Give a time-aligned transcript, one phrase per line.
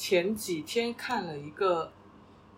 [0.00, 1.92] 前几天看了一个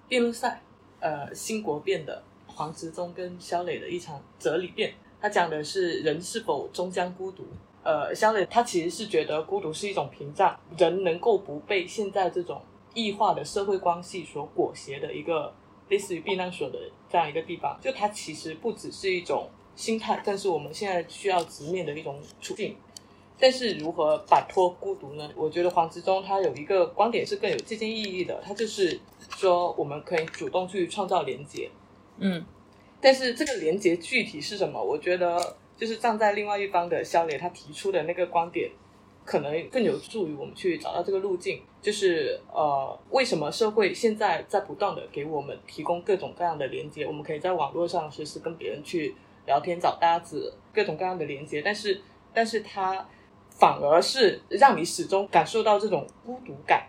[0.06, 0.62] 辩论赛，
[1.00, 7.44] 呃，新国辩的黄执中跟肖磊的一场哲理辩，他讲的是人是否终将孤独。
[7.82, 12.62] 呃，肖磊他其实是觉得孤独是一种屏障，人能够不被现在这种
[12.94, 15.52] 异化的社会关系所裹挟的一个
[15.88, 16.79] 类似于避难所的
[17.11, 17.77] 这样一个地方。
[17.82, 22.77] 就它其实不只是一种心态，更是我们现在需要直面的一种处境。
[23.39, 25.30] 但是如何摆脱孤独呢？
[25.35, 29.01] 我觉得黄执中他有一个观点是更有借鉴意义的，他就是
[29.36, 31.71] 说我们可以主动去创造连接。
[32.19, 32.45] 嗯
[33.00, 34.81] 但是这个连接具体是什么？
[34.81, 38.70] 我觉得就是站在另外一方的肖磊他提出的那个观点，
[39.25, 41.61] 可能更有助于我们去找到这个路径。
[41.81, 47.05] 就是呃，为什么社会现在在不断的给我们提供各种各样的连接？
[47.05, 49.12] 我们可以在网络上随时跟别人去
[49.47, 51.61] 聊天、找搭子，各种各样的连接。
[51.61, 52.01] 但是，
[52.33, 53.05] 但是它
[53.62, 56.89] 反而是让你始终感受到这种孤独感。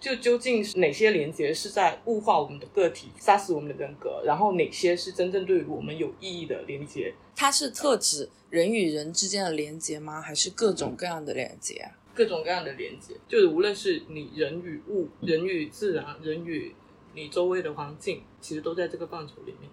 [0.00, 7.12] 就究竟是哪些连接是在物化我们的个体，杀死我们的人格，然后哪些是真正对于我们有意义的连接？
[7.36, 10.18] 它是特指人与人之间的连接吗？
[10.18, 11.92] 还是各种各样的连接啊？
[12.14, 16.74] 各种各样的连接，就是无论是你人与物、人与自然、人与
[17.14, 19.70] 你周围的环境，其实都在这个范畴里面。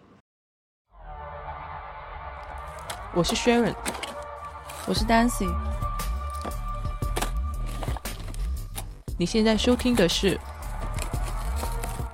[3.15, 3.75] 我是 Sharon，
[4.87, 5.45] 我是 Dancy，
[9.21, 10.35] 你现在收听的是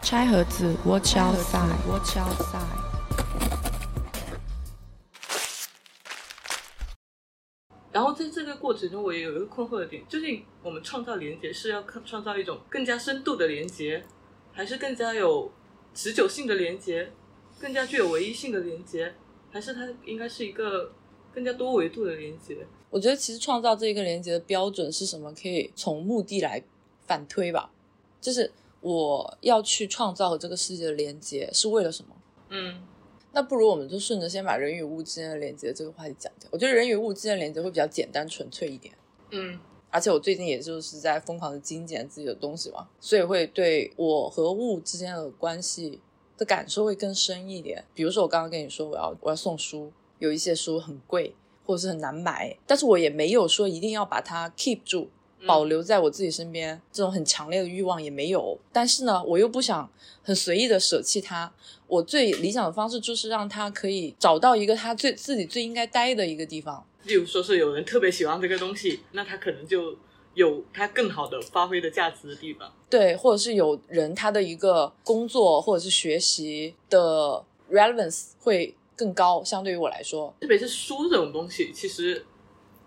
[0.01, 2.59] 拆盒子，Watch outside，Watch outside。
[7.93, 14.03] 然后在这个过程中，我也有一个困惑的点，究竟我们创造连接是要创造一种更加深度的连接，
[14.51, 15.49] 还是更加有
[15.93, 17.09] 持久性的连接，
[17.57, 19.15] 更加具有唯一性的连接，
[19.49, 20.91] 还是它应该是一个
[21.33, 22.67] 更加多维度的连接？
[22.89, 25.33] 我觉得其实创造这一个连接的标准是什么？
[25.41, 26.61] 可以从目的来
[27.07, 27.71] 反推吧。
[28.21, 32.15] 就是我要去创造和这个世界的连接是为了什么？
[32.49, 32.83] 嗯
[33.33, 36.49] 那不如我们就顺着先把人与物之间的连接这个话题讲掉。
[36.51, 38.93] 我觉得人与物之间的连接会比较简单纯粹一点。
[39.31, 39.59] 嗯
[39.89, 46.01] 而且我最近也就是在疯狂的精简自己的东西嘛，所以会对我和物之间的关系
[46.37, 47.85] 的感受会更深一点。
[47.93, 51.35] 比如说我刚刚跟你说我要我要送书，有一些书很贵
[51.65, 55.09] 或者是很难买，但是我也没有说一定要把它 keep 住。
[55.45, 58.57] 保留在我自己身边，这种很强烈的欲望也没有。
[58.71, 59.89] 但是呢，我又不想
[60.23, 61.51] 很随意的舍弃它。
[61.87, 66.85] 我最理想的方式就是让它可以找到一个它最自己最应该待的一个地方。
[67.03, 69.95] 例如说是有人特别喜欢这个东西，那他可能就
[70.33, 72.69] 有他更好的发挥的价值的地方。
[72.89, 82.25] 对，或者是有人他的一个工作或者是学习的 relevance 会更高，相对于我来说，特别是书这种东西，其实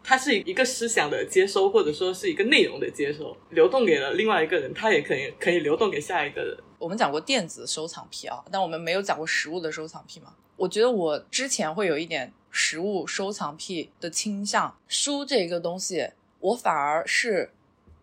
[0.02, 6.56] 它是一个思想的接收，或者说是一个内容的接收，流动给了另外一个人，他也可以可以流动给下一个人。
[6.78, 10.34] 我们讲过电子收藏癖啊，但我们没有讲过实物的收藏癖嘛。
[10.56, 16.10] 我觉得我之前会有一点实物收藏癖的倾向，书这个东西，
[16.40, 17.50] 我反而是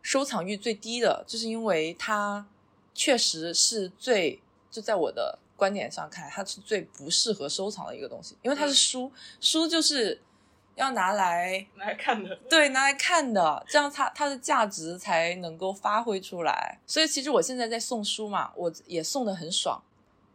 [0.02, 2.48] 收藏欲最低的，就是因为它
[2.94, 4.40] 确实是最
[4.72, 10.20] 就在我的观点上看，它是最不适合收藏的一个东西，因为它是书，书就是
[10.78, 16.80] 要拿来拿来看的，对，拿来看的，这样它它的价值才能够发挥出来。
[16.88, 19.82] 所以其实我现在在送书嘛，我也送的很爽。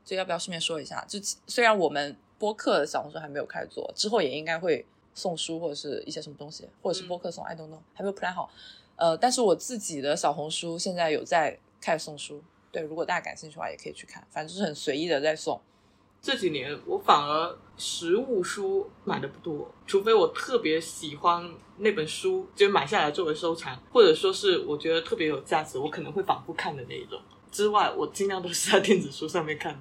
[0.04, 1.04] 就要不要顺便说一下？
[1.06, 1.16] 就
[1.46, 8.50] 虽然我们播客的小红书还没有开始做，之后也应该会送书或者是一些什么东西，或者是播客送、i don't know，还没有 plan 好。
[8.96, 12.42] 呃，但是我自己的小红书现在有在开始送书，
[12.72, 15.60] 对，如果大家感兴趣的话，也可以去看，反正就是很随意的在送。
[16.22, 27.20] 这几年我反而实物书买的不多，除非我特别喜欢那本书，就买下来作为收藏，或者说是我觉得特别有价值，我可能会反复看的那一种。
[27.50, 29.72] 之外，我尽量都是在电子书上面看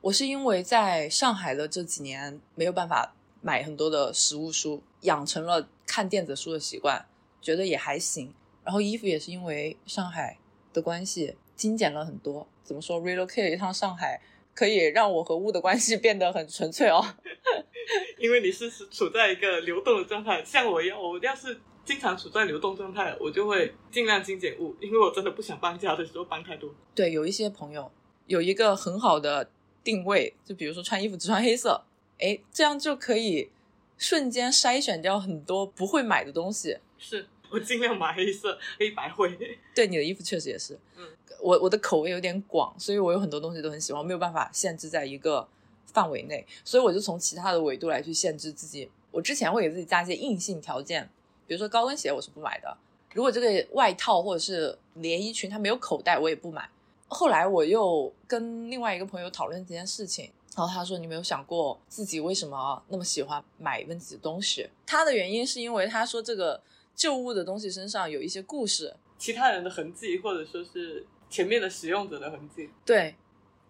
[0.00, 3.12] 我是因为在上海的这几年没有办法
[3.42, 7.04] 买很多的实物书，养成了看电子书的习惯，
[7.42, 8.32] 觉得也还行。
[8.62, 10.38] 然后衣服也是因为上海
[10.72, 12.46] 的关系精简了很多。
[12.62, 14.22] 怎么说？relocate 一趟上海，
[14.54, 17.04] 可以让我和物的关系变得很纯粹哦。
[18.18, 26.74] 因为你是处在一个流动的状态，像我一样，我要是经常处在流动状态，我就会尽量精简物，因为我真的不想搬家的时候搬太多。
[26.94, 27.90] 对，有一些朋友
[28.26, 29.50] 有一个很好的
[29.82, 31.84] 定位，就比如说穿衣服只穿黑色，
[32.18, 33.50] 哎，这样就可以
[33.98, 36.78] 瞬间筛选掉很多不会买的东西。
[36.96, 39.36] 是我尽量买黑色、黑白灰。
[39.74, 41.06] 对你的衣服确实也是，嗯，
[41.40, 45.46] 我我的口味有点广，所以我有很多东西都很喜欢，我没有办法限制在一个
[45.86, 48.90] 范围内，所以我就从其他的维度来去限制自己。
[49.10, 51.08] 我之前会给自己加一些硬性条件，
[51.46, 52.76] 比如说高跟鞋我是不买的，
[53.12, 56.68] 如果这个外套或者是连衣裙它没有口袋，我也不买。
[57.06, 66.60] 后来我又跟另外一个朋友讨论这件事情，然后他说：“你没有想过自己为什么那么喜欢买问己的东西？”他的原因是因为他说这个
[66.94, 72.70] 旧物的东西身上有一些故事，其他人的痕迹，或者说是前面的使用者的痕迹。
[72.84, 73.16] 对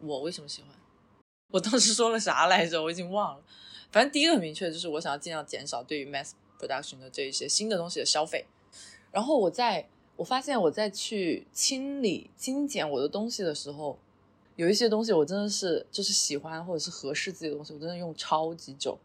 [0.01, 0.71] 我为什么喜欢？
[1.53, 2.83] 我当时说了啥来着？
[2.83, 3.45] 我已经忘了。
[3.93, 8.45] 反正第一个很明确，就是我想要尽量减少对于 mass production 的这一些新的东西的消费。
[9.13, 13.99] 然后我在我发现我在去清理精简我的东西的时候，
[14.57, 18.99] 有一些东西我真的是就是喜欢或者是合适自己的东西，我真的用超级久。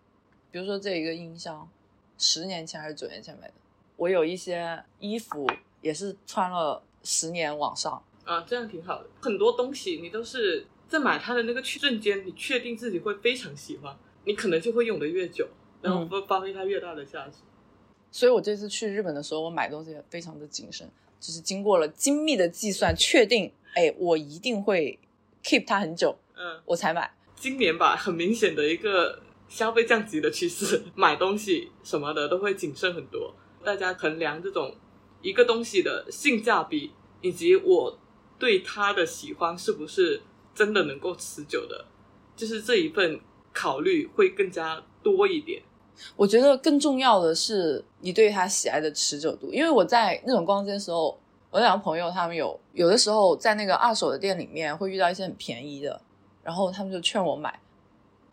[0.49, 1.69] 比如说这一个音箱，
[2.17, 3.53] 十年前还是九年前买的。
[3.99, 5.45] 我有一些衣服
[5.81, 9.09] 也是穿了十年往上，啊，这样挺好的。
[9.19, 13.93] 很多东西你都是在买它的那个瞬间，你确定自己会非常喜欢，
[14.23, 15.45] 你可能就会用的越久，
[15.81, 17.39] 然后会发挥它越大的价值。
[18.09, 24.97] 所以我这次去日本的时候，我买东西也非常的谨慎，就是经过了精密的计算，确定，哎，我一定会
[25.43, 27.13] keep 它很久，嗯，我才买。
[27.35, 33.35] 今年吧，很明显的一个消费降级的趋势， 买东西什么的都会谨慎很多。
[33.63, 34.75] 大家衡量这种
[35.21, 36.91] 一个东西的性价比，
[37.21, 37.99] 以及我
[38.37, 40.21] 对它的喜欢是不是
[40.55, 41.85] 真的能够持久的，
[42.35, 43.19] 就是这一份
[43.53, 45.61] 考虑会更加多一点。
[46.15, 51.19] 我觉得更重要的是你对它喜爱的持久度，因为我在那种逛街的时候，
[51.49, 56.01] 我两个朋友他们有有的时候在那个二手的店里面会遇到一些很便宜的，
[56.41, 57.59] 然后他们就劝我买，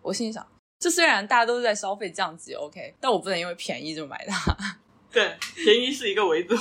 [0.00, 0.46] 我心里想，
[0.78, 4.78] 这虽然大家都是在消费降级，OK，但我不能因为便宜就买它。
[5.16, 6.54] 对，便宜是一个维度，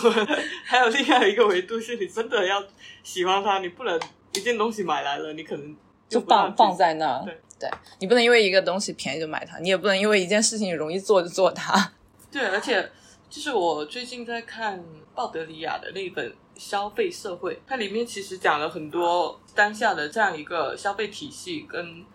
[0.64, 2.64] 还有另外一个维度是你真的要
[3.04, 4.00] 喜欢它，你不能
[4.32, 5.76] 一件东西买来了，你可能
[6.08, 7.26] 就放放在那儿。
[7.26, 7.70] 对对
[8.00, 11.92] 你不能因为一个东西便宜就买它，你也不能因为一件事情容易做就做它。
[12.32, 12.90] 对，而且
[13.30, 14.82] 就是我最近在看
[15.14, 16.26] 鲍德里亚的那本
[16.56, 22.06] 《消费社会》，它里面其实讲了很多当下的这样一个消费体系跟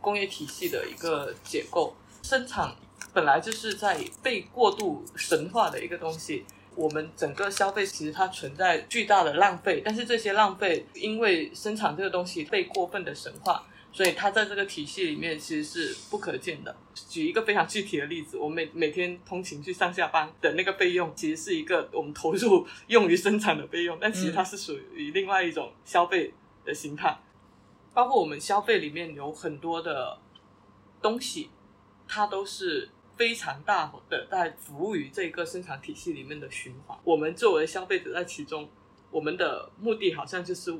[0.00, 1.96] 工业体系的一个结构。
[2.22, 2.72] 生产
[3.12, 6.44] 本来就是在被过度神化的一个东西。
[6.74, 16.76] 我们整个消费其实它存在巨大的浪费，但是这些浪费因为生产这个东西被过分的神化，所以它在这个体系里面其实是不可见的。
[16.94, 26.32] 举一个非常具体的例子，我每每天通勤去上下班的那个费用，其实是一个我们投入用于生产的费用，但其实它是属于另外一种消费
[26.64, 27.18] 的形态。
[27.92, 30.16] 包括我们消费里面有很多的
[31.02, 31.50] 东西，
[32.06, 36.96] 它都是非常大的在服务于这个生产体系里面的循环。
[37.02, 38.68] 我们作为消费者在其中，
[39.10, 40.72] 我们的目的好像就是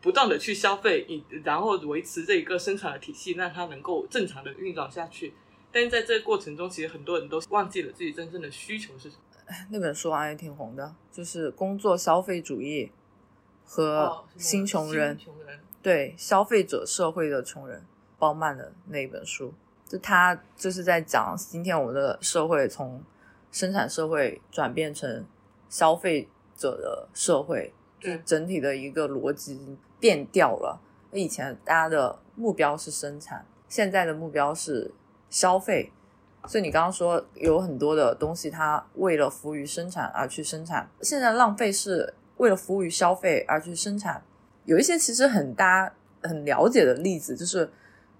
[0.00, 5.34] 不断的去消费，以然后维持这一个生产的体系，让它能够正常的运转下去。
[5.72, 9.22] 但是在这个过程中，其实很多人都忘记了自己真正的需求是什么。
[9.70, 12.90] 那本书好像也挺红的，就是《工作消费主义
[13.64, 17.84] 和新穷人》新穷人，对消费者社会的穷人，
[18.18, 19.54] 包曼的那一本书，
[19.86, 23.02] 就他就是在讲今天我们的社会从
[23.52, 25.24] 生产社会转变成
[25.68, 30.80] 消费者的社会，就整体的一个逻辑变掉了。
[31.12, 34.92] 以前大家的目标是生产，现在的目标是
[35.30, 35.92] 消费。
[36.46, 44.22] 所以你刚刚说有很多的东西，它为了服务于生产而去生产，现在浪费是为了服务于消费而去生产。
[44.64, 45.94] 有一些其实很大家
[46.28, 47.68] 很了解的例子，就是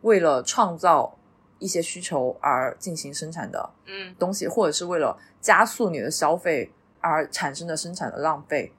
[0.00, 1.16] 为了创造
[1.58, 6.70] 一些需求而进行生产的嗯，东西，或者是为了加速你的消费
[7.00, 8.72] 而产生的生产的浪费。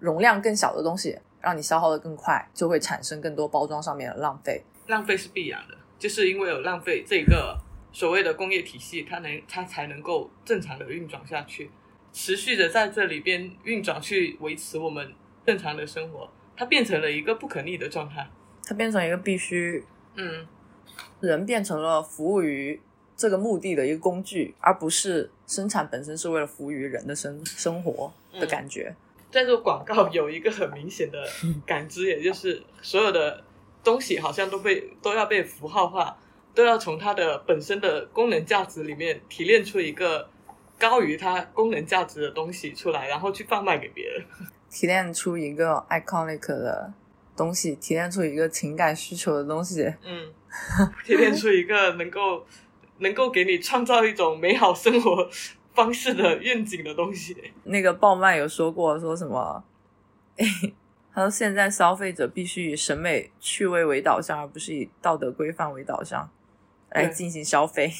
[0.00, 4.62] 容量更小的东西，让你消耗的更快，就会产生更多包装上面的浪费。
[4.88, 7.56] 浪费是必然的，就是因为有浪费这个
[7.90, 11.70] 所谓的工业体系，它能它才能够正常的运转下去，
[12.12, 15.14] 持续的在这里边运转去维持我们
[15.46, 18.28] 正常的生活，它变成了一个不可逆的状态。
[18.66, 19.82] 它变成一个必须
[20.16, 20.46] 嗯，
[21.20, 22.80] 人变成了服务于
[23.16, 28.94] 这个目的的一个工具，而不是生产本身是为了服务于人的生生活的感觉。
[29.30, 31.26] 在做广告有一个很明显的
[31.66, 33.42] 感知，也就是所有的
[33.82, 36.16] 东西好像都被都要被符号化，
[36.54, 40.28] 都要从它的本身的功能价值里面提炼出一个
[40.78, 44.24] 高于它功能价值的东西出来，然后去贩卖给别人。
[44.70, 46.92] 提炼出一个 iconic 的
[47.36, 49.82] 东西，提炼出一个情感需求的东西。
[50.02, 50.32] 嗯，
[51.04, 52.46] 提炼出一个能够
[52.98, 55.28] 能够给你创造一种美好生活
[55.74, 57.52] 方式的愿景的东西。
[57.64, 59.64] 那个鲍曼有说过，说什么？
[61.14, 66.28] 他说现在消费者必须以审美趣味为导向，而不是以道德规范为导向
[66.90, 67.92] 来进行消费。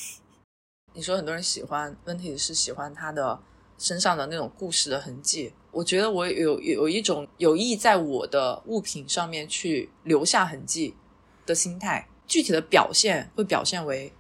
[0.94, 3.40] 你说很多人喜欢，问题是喜欢他的
[3.84, 5.52] 身上的那种故事的痕迹。
[5.70, 10.94] 我觉得我有有一种有意在我的物品上面去留下痕迹
[11.44, 12.08] 的心态。
[12.26, 14.10] 具体的表现会表现为，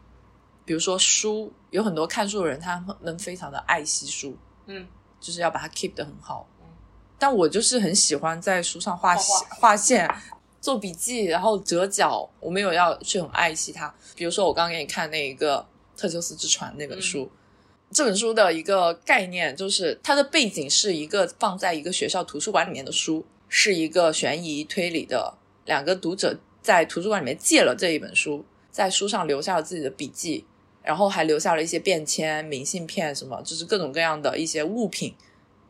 [0.66, 4.86] 比如说书，有很多看书的人，他能非常的爱惜书，嗯，
[5.18, 6.46] 就是要把它 keep 得很好。
[6.60, 6.66] 嗯
[7.16, 10.14] 但我就是很喜欢在书上画画线画画线、
[10.60, 13.94] 做笔记，然后折角，我没有要去很爱惜它。
[14.14, 15.66] 比如说我刚刚给你看那一个
[15.98, 17.30] 《特修斯之船》那本书，
[17.94, 30.44] 这本书的一个概念就是它的背景是一个放在一个学校图书馆里面的书，是一个悬疑推理的，两个读者在图书馆里面借了这一本书，在书上留下了自己的笔记，
[30.82, 35.14] 然后还留下了一些便签、明信片什么，就是各种各样的一些物品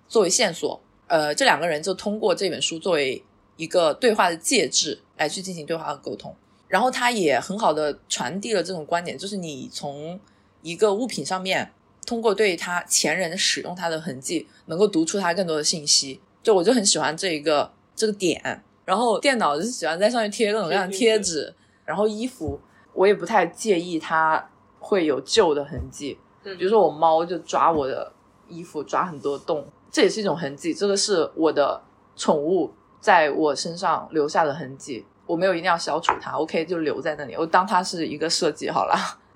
[0.09, 0.81] 作为线索。
[1.09, 3.23] 呃，这两个人就通过这本书作为
[3.59, 6.35] 一个对话的介质来去进行对话和沟通。
[6.69, 10.19] 然后他也很好的传递了这种观点，就是你从
[10.63, 11.71] 一个物品上面，
[12.07, 16.21] 通过对他前人使用它的痕迹，能够读出它更多的信息。
[16.43, 18.63] 就我就很喜欢这一个这个点。
[18.85, 21.55] 然后电脑就是喜欢在上面贴各种各样的贴纸，
[21.87, 22.61] 然后衣服
[22.93, 28.13] 我也不太介意它会有旧的痕迹，嗯比如说我猫就抓我的
[28.47, 30.75] 衣服，抓很多洞，这也是一种痕迹。
[30.75, 31.83] 这个是我的
[32.15, 38.95] 宠物在我身上留下的痕迹，我没有一定要消除它，OK 就留在那里，我当它是一个设计好了。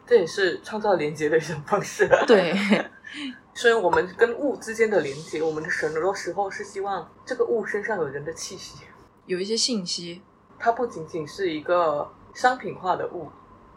[0.09, 2.09] 这也是创造连接的一种方式。
[2.27, 2.57] 对，
[3.53, 8.79] 所以我们跟物之间的连接，我们的神很多时候是希望这个物身上有人的气息，
[9.27, 10.23] 有一些信息，
[10.59, 13.31] 它不仅仅是一个商品化的物，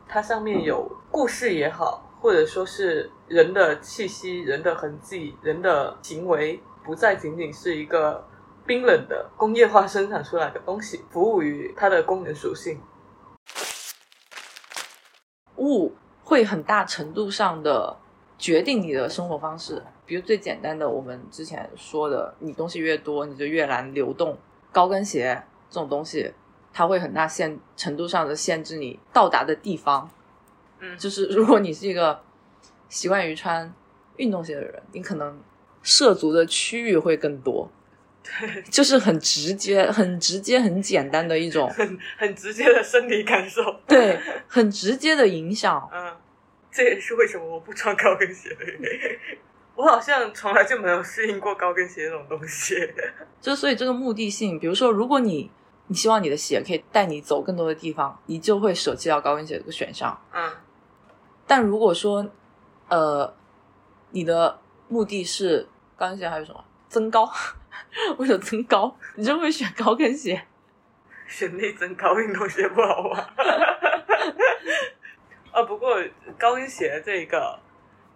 [0.07, 8.25] 它上面有故事也好，或者说是人的气息、人的痕迹、人的行为，不再仅仅是一个
[8.65, 12.79] 冰冷的工业化生产出来的东西，服务于它的功能属性。
[15.57, 15.93] 物
[16.31, 17.93] 会很大程度上的
[18.38, 19.83] 决定你的生活方式。
[20.05, 24.38] 比如最简单的，我们之前说的，你东西越多，你就越难流动。
[24.71, 26.31] 高跟鞋这种东西，
[26.71, 30.09] 它会很大限程度上的限制你到达的地方。
[30.79, 32.17] 嗯就是如果你是一个
[32.88, 33.73] 习惯于穿
[34.15, 35.38] 运动鞋的人，你可能
[35.83, 37.69] 涉足的区域会更多。
[38.23, 43.63] 对，就是很直接、很直接、很简单的一种，很很直接的身体感受。
[43.88, 44.15] 对，
[44.47, 45.89] 很直接的影响。
[45.91, 46.11] 嗯，
[46.72, 49.20] 这也是为什么我不穿高跟鞋的原因。
[49.75, 52.75] 我好像从来就没有适应过高跟鞋这种东西。
[53.42, 55.50] 就所以这个目的性，比如说，如果你
[55.88, 60.20] 你希望你的鞋可以带你走更多的地方，你就会舍弃掉高跟鞋这个选项。
[60.34, 60.51] 嗯
[61.48, 62.25] 但如果说，
[62.88, 63.34] 呃，
[64.12, 67.30] 你的目的是高跟鞋，还有什么增高？
[68.18, 70.46] 为了增高，你就会选高跟鞋。
[71.28, 73.25] 选内增高运动鞋不好吗？
[75.51, 75.98] 啊，不过
[76.38, 77.60] 高跟鞋这个，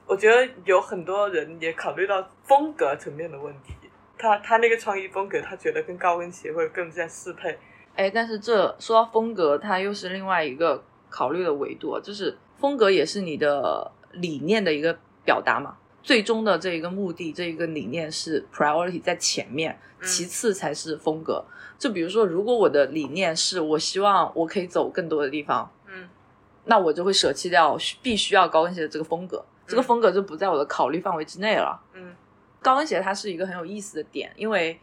[0.07, 3.73] 我觉得有很多人也考虑到风格层面的问题。
[4.17, 7.57] 他他那个穿衣风格，他觉得跟高跟鞋会更加适配。
[7.95, 15.77] 哎，但是这说到风格，它又是另外一个考虑的维度，就是风格也是你的理念的一个表达嘛。
[16.01, 21.43] 最终的这一个目的，这一个理念是 priority 在前面，嗯其次才是风格。
[21.77, 25.84] 就比如说，如果我的理念是我希望我可以走更多的地方，嗯
[26.65, 31.79] 那我就会舍弃掉必须要高跟鞋的这个风格，这个嗯风格就不在我的考虑范围之内了。
[31.93, 32.15] 嗯
[32.61, 34.79] 高跟鞋它是一个很有意思的点，因为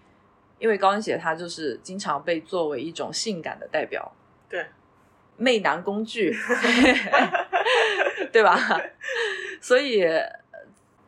[0.58, 4.12] 因为高跟鞋它就是经常被作为一种性感的代表，
[4.48, 4.64] 对，
[5.36, 6.32] 媚男工具，
[8.30, 8.56] 对吧？
[9.60, 10.22] 所以呃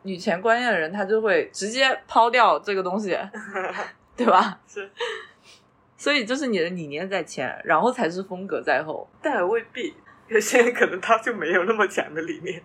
[0.03, 3.17] 女权观念的人他就会直接抛掉这个东西，
[4.17, 4.59] 对吧？
[4.67, 4.91] 是，
[5.95, 9.07] 所以就是你的理念在前，然后才是风格在后。
[9.21, 9.93] 但也未必。
[10.27, 12.61] 有些人可能他就没有那么强的理念。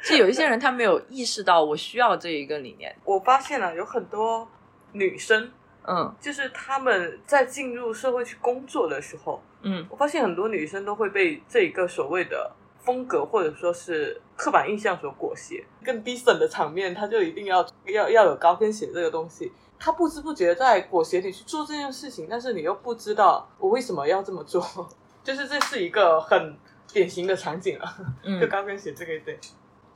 [0.00, 4.48] 是有一些人他没有意识到我需要这一个理念，我发现了有很多
[4.92, 5.50] 女生，
[5.86, 12.50] 嗯就是她们在进入社会去工作的时候，嗯我发现很多女生都会被这一个所谓的
[12.84, 15.64] 风格或者说是刻板印象所裹挟。
[15.84, 19.50] 更 decent 的场面，她就一定要要要有高跟鞋这个东西。
[19.82, 24.62] 他不知不觉在裹挟你去做这件事情，但是你又不知道我为什么要这么做。
[25.24, 26.54] 就是这是一个很
[26.92, 29.38] 典型的场景了，就嗯高跟鞋这个对。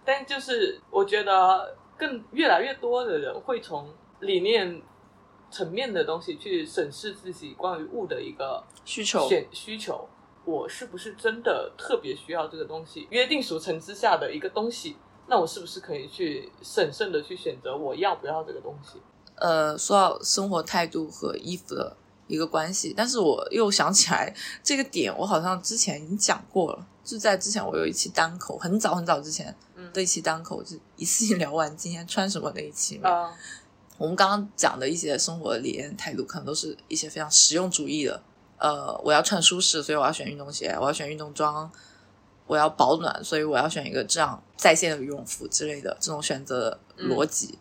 [0.04, 4.82] 但就是我觉得更越来越多的人会从理念
[5.50, 10.08] 层面的东西去审视自己关于物的一个需求选需求，
[10.44, 13.06] 我是不是真的特别需要这个东西？
[13.10, 14.96] 约定俗成之下的一个东西，
[15.26, 19.00] 那我是不是可以去审慎的去选择我要不要这个东西？
[19.36, 33.10] 呃，说到生活态度和衣服的一个关系，但是我又想起来这个点，我好像之前已经讲过了，就在之前我有一期单口，很早很早之前，嗯的一期单口，就一次性聊完今天穿什么那一期嘛。
[33.10, 33.34] 啊，
[33.98, 38.22] 我们刚刚讲的一些生活的理念态度，可能都是一些非常实用主义的。
[38.56, 41.68] 呃，我要穿舒适，所以我要选运动鞋；我要选运动装；
[42.46, 47.58] 我要保暖，所以我要选一个这样在线的羽绒服之类的这种选择逻辑。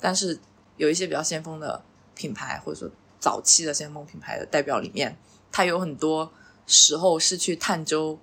[0.00, 0.40] 但是
[0.76, 1.80] 有一些比较先锋的
[2.14, 2.90] 品牌，或者说
[3.20, 5.16] 早期的先锋品牌的代表里面，
[5.52, 6.32] 它有很多
[6.66, 8.18] 时候是去探究，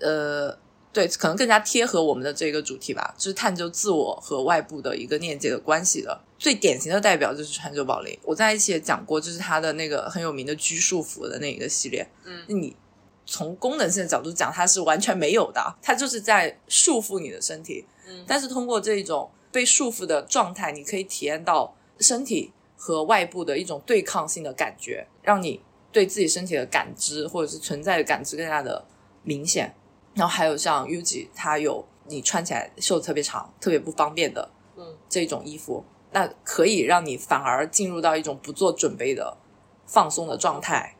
[0.00, 0.58] 呃，
[0.92, 6.20] 对，可能更加贴合我们的这个主题吧，就是探究自我和外部的一个链接的关系的。
[6.36, 12.06] 最典型的代表就是川久保玲，我在一起也讲过，就是它的那个很有名的拘束服的那一个系列。
[12.24, 12.76] 嗯那你
[13.24, 17.86] 从功能性的角度讲，它是完全没有的，它就是在束缚你的身体。
[18.06, 22.52] 嗯但是通过这种被束缚的状态，你可以体验到身体
[22.84, 25.58] 和外部的一种对抗性的感觉，让你
[25.90, 28.84] 对自己身体的感知或者是存在的感知更加的
[29.22, 29.74] 明显。
[30.12, 39.38] 然后还有像 UGI，它有你穿起来袖子特别长、特别不方便的嗯这种衣服，那可以让你反而进入到一种不做准备的
[39.86, 40.96] 放松的状态。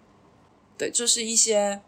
[0.78, 1.82] 对，就是一些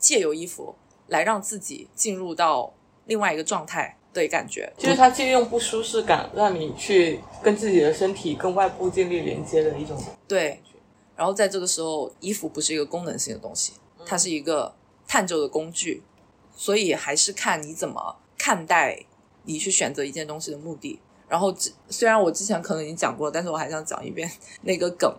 [0.00, 0.74] 借由衣服
[1.06, 4.72] 来让自己进入到另外一个状态的感觉。
[4.76, 9.96] 就是它借用不舒适感，让你去跟自己的身体、跟外部建立连接的一种。
[10.26, 10.60] 对，
[11.16, 13.72] 然后在这个时候，衣服不是一个功能性的东西，
[14.04, 14.74] 它是一个
[15.06, 16.02] 探究的工具，
[16.56, 19.04] 所以还是看你怎么看待
[19.44, 20.98] 你去选择一件东西的目的。
[21.28, 24.30] 然后之，虽然我之前可能已经讲过，但是我还想讲一遍
[24.62, 25.14] 那个梗：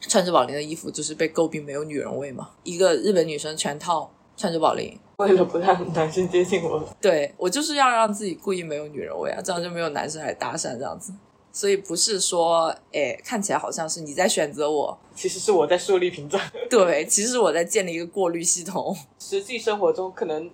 [0.00, 4.08] 穿着宝莲的衣服就是被诟病没有女人味嘛，一个日本女生全套
[4.38, 11.12] 川久保玲，为了不让男生接近我，对我就是要让自己故意没有女人味啊，这样就没有男生来搭讪这样子。
[11.50, 16.40] 所以不是说，哎，看起来好像是你在选择我，其实是我在树立屏障。
[16.70, 18.96] 对，其实我在建立一个过滤系统。
[19.18, 20.48] 实际生活中，可能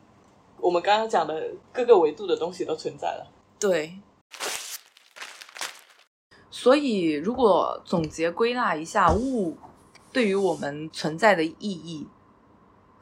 [0.59, 3.27] 我们刚刚讲的各个维度的东西都存在了。
[3.61, 3.99] 对，
[6.51, 9.59] 所以如果总结归纳一下物
[10.11, 12.07] 对于我们存在的意义，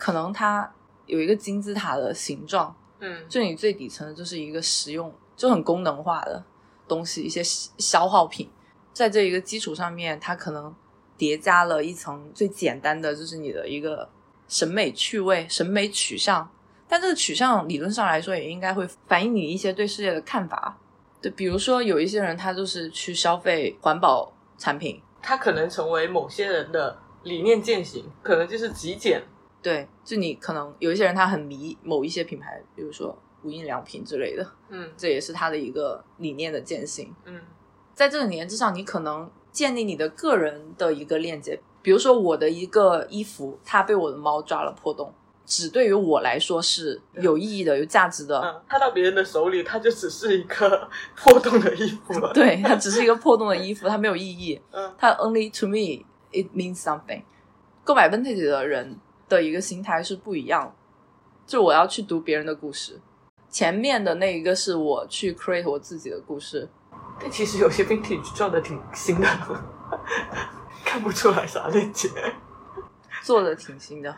[0.02, 0.68] 可能它
[1.06, 6.42] 有一个金字塔的形状，嗯就你最底层的就是一个实用，就很功能化的
[6.88, 8.50] 东西，一些消耗品，
[8.92, 10.74] 在这一个基础上面，它可能
[11.16, 14.11] 叠加了一层最简单的，就是你的一个
[14.48, 16.50] 审美趣味、审美取向。
[16.88, 20.77] 但这个取向理论上来说，也应该会反映你一些对世界的看法。
[21.20, 29.22] 对，比如说有一些人他就是去消费环保产品，它可能成为某些人的理念践行，可能就是极简。
[29.62, 37.14] 对，就你可能有一些人他很迷某一些品牌，比如说无印良品之类的，嗯这也是他的一个理念的践行。
[37.25, 37.40] 嗯
[37.94, 45.12] 在这个年之上，你可能建立你的个人的一个链接，比如说我的一个衣服，它被我的猫抓了破洞，
[45.44, 48.40] 只对于我来说是有意义的、有价值的。
[48.40, 52.33] 嗯，它到别人的手里，它就只是一个 破洞的衣服了。
[52.33, 54.61] 对，它只是一个破洞的衣服，它没有意义。
[54.72, 57.22] 嗯它 only to me it means something。
[57.85, 58.98] 购买 vintage 的人
[59.37, 60.75] 的一个心态是不一样，
[61.47, 63.01] 就我要去读别人的故事。
[63.49, 66.68] 前面的那一个是我去 create 我自己的故事，
[67.21, 69.29] 但其实有些 vintage 做的挺新的，
[70.85, 72.09] 看不出来啥链接。
[73.23, 74.14] 做的挺新的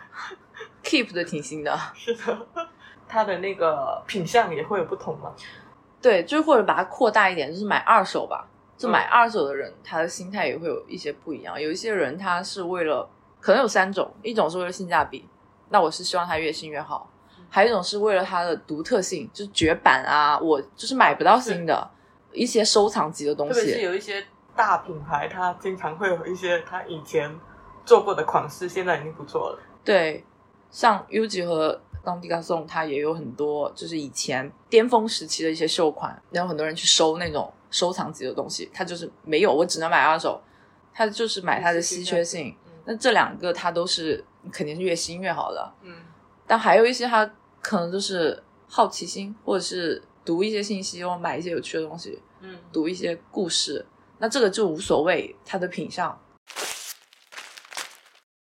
[0.82, 1.78] ，keep 的挺新的。
[1.94, 2.46] 是的，
[3.06, 5.32] 它的那个品相也会有不同嘛。
[6.00, 8.48] 对，就或者把它扩大一点，就是买二手吧。
[8.76, 11.60] 就嗯买二手的人，他的心态也会有一些不一样。
[11.60, 13.08] 有一些人他是为了，
[13.44, 15.28] 可能有三种，一种是为了性价比，
[15.68, 17.06] 那我是希望它越新越好；
[17.50, 21.90] 还有一种是为了它的独特性，就是绝版啊，我就是买不到新的
[22.32, 23.84] 一些收藏级的东西特别是西。
[23.84, 24.26] 有一些
[24.56, 27.38] 大品牌，它经常会有一些它以前
[27.84, 29.58] 做过的款式，现在已经不做了。
[29.84, 30.24] 对，
[30.70, 40.40] 像 UGI 和当地 g a s o n 它也有很多就是以前巅峰时期的一些秀款，然后很多人去收那种收藏级的东西，它就是没有，我只能买二手，
[40.94, 42.56] 它就是买它的稀缺性。
[42.84, 45.94] 嗯那这两个它都是肯定是越新越好的，嗯
[46.46, 47.24] 但还有一些它
[47.62, 53.84] 可能就是好奇心，或者是读一些信息，或买一些有趣的东西，嗯读一些故事，
[54.18, 56.20] 那这个就无所谓它的品相。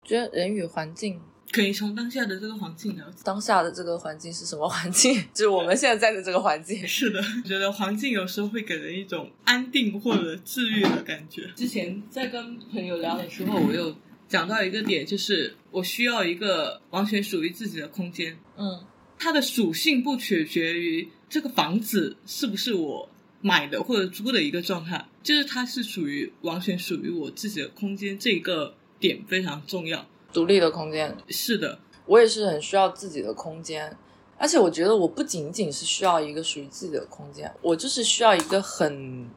[0.06, 1.22] 觉得人与环境
[1.52, 3.06] 可以从当下的这个环境聊。
[3.24, 5.14] 当下的这个环境是什么环境？
[5.34, 6.88] 就是我们现在在的这个环境。
[6.88, 11.48] 是的，我觉得环境有时候会给人一种安定或者治愈的感觉。
[11.56, 13.94] 之前在跟朋友聊的时候，我有
[14.30, 18.40] 讲到一个点，就是我需要一个完全属于自己的空间。
[18.56, 18.86] 嗯
[19.18, 23.10] 它的属性不取决于这个房子是不是我
[23.42, 30.08] 买的或者租的一个状态，就是它是属于完全属于我自己的空间，这个点非常重要。
[30.32, 33.98] 独立的空间，是的，我也是很需要自己的空间。
[34.38, 39.30] 而且我觉得我不仅仅是需要一个属于自己的空间，我就是需要一个很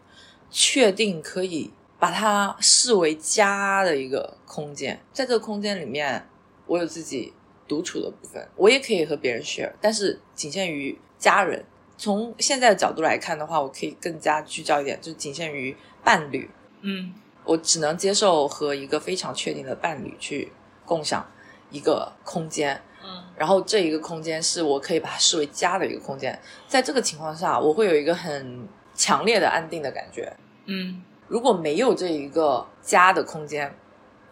[0.48, 1.70] 确定可以
[2.02, 5.00] 把它视为家的一个空间。
[5.12, 6.28] 在这个空间里面，
[6.66, 7.32] 我有自己
[7.68, 11.64] 独处的部分，我也可以和别人 share，但是仅限于家人。
[11.96, 16.50] 从现在的角度来看的话，我可以更加聚焦一点，就仅限于伴侣。
[16.80, 20.50] 嗯我只能接受和一个非常确定的伴侣去
[20.84, 21.24] 共享
[21.70, 26.36] 一个空间，嗯然后这一个空间是我可以把它视为家的一个空间。
[26.66, 30.36] 在这个情况下，我会有一个很强烈的安定的感觉。
[30.64, 31.00] 嗯
[31.32, 33.74] 如果没有这一个家的空间，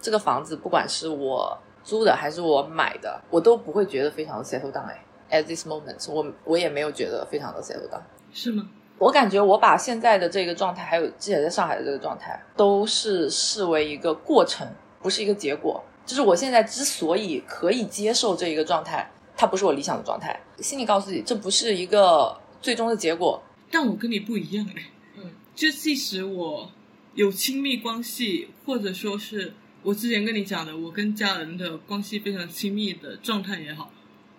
[0.02, 5.02] 这个房子不管是我租的还是我买的，我都不会觉得非常的 settle down 哎。
[5.30, 8.02] At this moment，我我也没有觉得非常的 settle down。
[8.34, 8.68] 是吗？
[8.98, 14.68] 我感觉我把现在的这个状态，还有之前在上海的这个状态，都是视为一个过程，
[15.00, 15.82] 不是一个结果。
[16.04, 20.38] 就是我现在之所以可以接受这一个状态，它不是我理想的状态。
[20.58, 23.42] 心里告诉自己，这不是一个最终的结果。
[23.70, 24.82] 但我跟你不一样哎，
[25.16, 26.70] 嗯，就即使我
[27.14, 33.92] 有亲密关系，或者说是我之前跟你讲的，我跟家人的关系非常亲密的状态也好，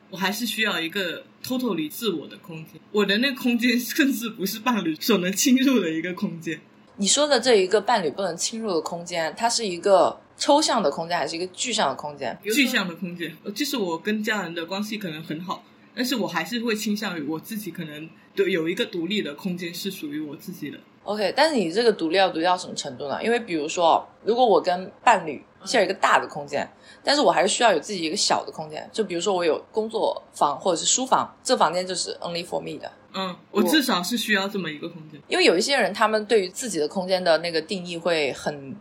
[0.09, 2.81] 我还是需要一个 totally 自我的空间。
[2.91, 6.61] 我的那个空间甚至不是伴侣所能侵入的一个空间。
[6.97, 12.37] 你说的这一个伴侣不能侵入的空间，它是一个抽象的空间，还是一个具象的空间？
[12.43, 20.79] 具象的空间，呃就是我跟家人的关系可能很好，但是我还是会倾向于我自己可能对有一个独立的空间是属于我自己的。
[21.03, 23.21] OK，但是你这个独立要独立到什么程度呢？
[23.23, 26.69] 因为比如说，如果我跟伴侣 share 一个大的空间，
[27.03, 28.87] 但是我还是需要有自己一个小的空间。
[28.93, 32.91] 就比如说我有工作房或者是书房，这房间就是 only for me 的。
[33.13, 35.19] 嗯，我至少是需要这么一个空间。
[35.27, 38.75] 因为有一些人，他们对于自己的空间的那个定义会很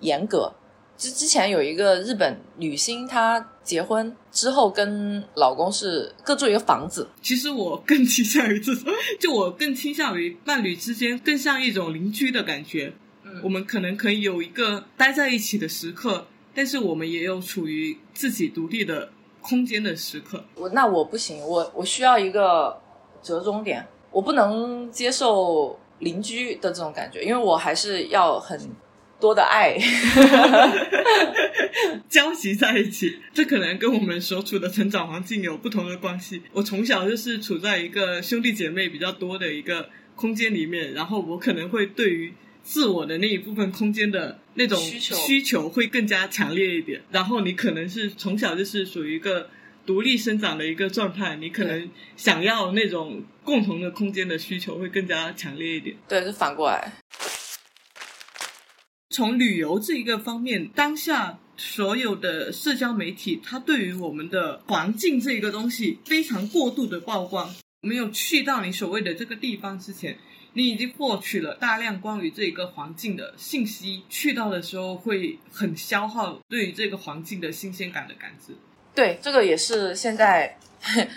[0.00, 0.52] 严格。
[0.96, 12.94] 之之前有一个日本女星，她结婚之后跟老公是各住一个房子，其实我更倾向于这种，就我更倾向于伴侣之间更像一种邻居的感觉。
[13.24, 20.44] 嗯我们可能可以有一个待在一起的时刻，但是我们也有处于自己独立的空间的时刻。
[20.54, 22.80] 我那我不行，我我需要一个
[23.22, 28.58] 折中点，我不能接受邻居的这种感觉，因为我还是要很
[29.20, 29.76] 多的爱。
[32.08, 36.42] 交集在一起，这可能跟我们所处的成长环境有不同的关系。
[36.52, 47.02] 我从小就是处在一个兄弟姐妹比较多的一个空间里面，然后我可能会对于自我的那一部分空间的那种需求需求会更加强烈一点。
[47.10, 49.50] 然后你可能是从小就是属于一个
[49.84, 55.96] 独立生长的一个状态，你可能想要那种共同的空间的需求会更加强烈一点。
[56.08, 56.92] 对，是反过来。
[59.16, 67.50] 从旅游这一个方面，当下所有的社交媒体，它对于我们的环境这一个东西非常过度的曝光。
[67.80, 70.18] 没有去到你所谓的这个地方之前，
[70.52, 74.02] 你已经获取了大量关于这个环境的信息。
[74.10, 78.52] 去到的时候会很消耗对于这个环境的新鲜感的感知。
[78.94, 80.58] 对，这个也是现在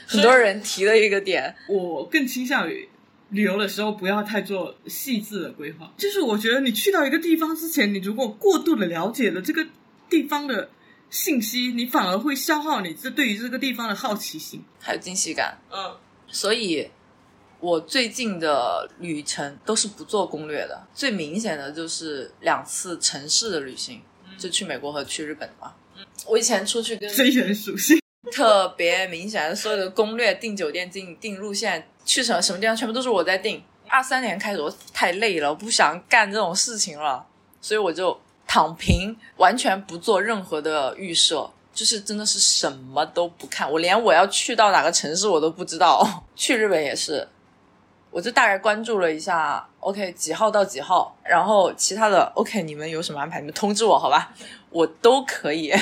[0.07, 1.53] 很多人提的一个点。
[1.67, 2.87] 我更倾向于
[3.29, 5.93] 旅游的时候不要太做细致的规划。
[5.97, 9.65] 就是我觉得你去到一个地方之前，你如果过度的了解了这个
[10.09, 10.69] 地方的
[11.09, 14.63] 信息，你反而会消耗你这对于这个地方的好奇心。
[14.79, 15.95] 还有惊喜感，嗯，
[16.27, 16.89] 所以
[17.59, 20.87] 我最近的旅程都是不做攻略的。
[20.93, 24.01] 最明显的就是两次城市的旅行，
[24.37, 25.73] 就去美国和去日本嘛。
[26.27, 27.98] 我以前出去跟非人属性。
[28.31, 33.63] 特别明显，所有的攻略、订酒店、订订路线、去什么什么地方，全部都是我在订。
[33.87, 37.25] 二三年开始，我太累了，我不想干这种事情了，
[37.59, 46.05] 所以我就躺平，完全不做任何的预设，就是真的是什么都不看，我连我要去到哪个城市我都不知道。
[46.35, 47.27] 去日本也是，
[48.11, 54.33] 我就大概关注了一下，OK 几号到几号，然后其他的 OK 你们有什么安排，你们通知我好吧，
[54.69, 55.73] 我都可以。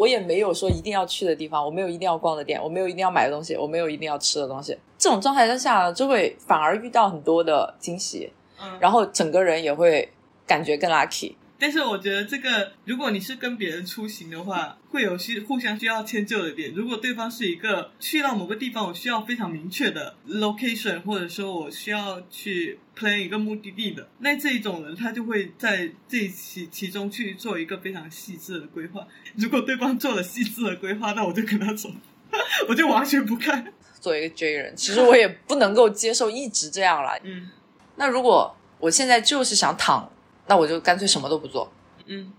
[0.00, 4.74] 我也没有说一定要去的地方，我没有一定要逛的店，我没有一定要买的东西，我没有一定要吃的东西。
[4.96, 10.10] 这种状态之下，就会反而遇到很多的惊喜，嗯，然后整个人也会
[10.46, 11.34] 感觉更 lucky。
[11.60, 16.72] 但是我觉得这个，如果你是跟别人出行的话，会有需互相需要迁就的点。
[16.74, 29.06] 如果对方是一个去到某个地方，我需要非常明确的 location，或者说我需要去 plan 一个目的地的，那这一种人他就会在这其其中去做一个非常细致的规划。
[29.36, 31.90] 如果对方做了细致的规划，那我就跟他走，
[32.68, 33.72] 我就完全不看。
[34.00, 37.18] 作为一个 J 人，其实我也不能够接受一直这样啦。
[37.22, 37.50] 嗯
[37.96, 40.10] 那如果我现在就是想躺，
[40.50, 41.70] 那我就干脆什么都不做，
[42.06, 42.32] 嗯，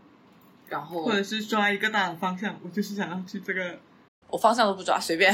[0.67, 3.79] 然后或者是抓一个大的方向，我就是想要去这个。
[4.29, 5.33] 我方向都不抓，随便。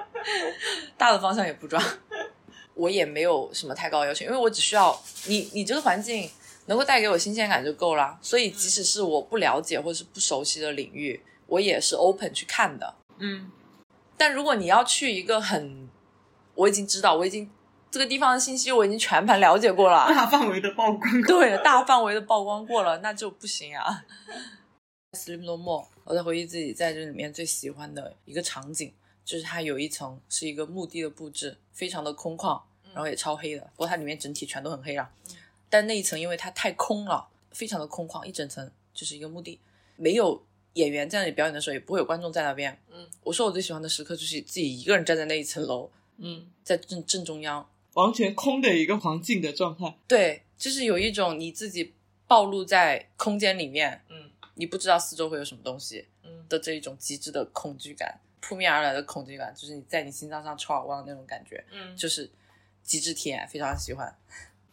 [0.96, 1.78] 大的方向也不抓。
[2.72, 6.30] 我也没有什么太高的要求，因为我只需要你，你这个环境
[6.64, 8.18] 能够带给我新鲜感就够了。
[8.22, 12.94] 所以，即使是我不了解或者是不熟悉的领域，我也是 open 去看的。
[13.18, 13.50] 嗯
[14.16, 15.86] 但如果你要去一个很，
[16.54, 17.50] 我已经知道，我已经
[17.90, 21.22] 这个地方的信息我已经全盘了解过了，大范围的曝光。
[21.22, 24.04] 对，大范围的曝光过了，那就不行啊。
[25.12, 28.92] Sleep No More，我在回忆自己在这里面最喜欢的一个场景，
[29.24, 32.60] 就是它有一层是一个墓地的布置，非常的空旷，
[32.92, 33.62] 然后也超黑的。
[33.74, 35.10] 不过它里面整体全都很黑啊，
[35.68, 39.58] 但那一层因为它太空了，非常的空旷，一整层就是一个墓地，
[39.96, 40.40] 没有
[40.74, 42.80] 演员在那里表演的时候，也不会有观众在那边。
[42.92, 49.96] 嗯，我说我最喜欢的时刻就是自己一个人站在那一层楼，嗯，在正正中央，完全空的一个环境的状态。
[50.06, 51.92] 对，就是有一种你自己
[52.26, 62.30] 暴露在空间里面，嗯你不知道四周会有什么东西嗯的这一种极致的恐惧感，扑面而来的恐惧感，就是你在你心脏上抽耳光的那种感觉，嗯，就是
[62.82, 64.14] 极致体验，非常喜欢。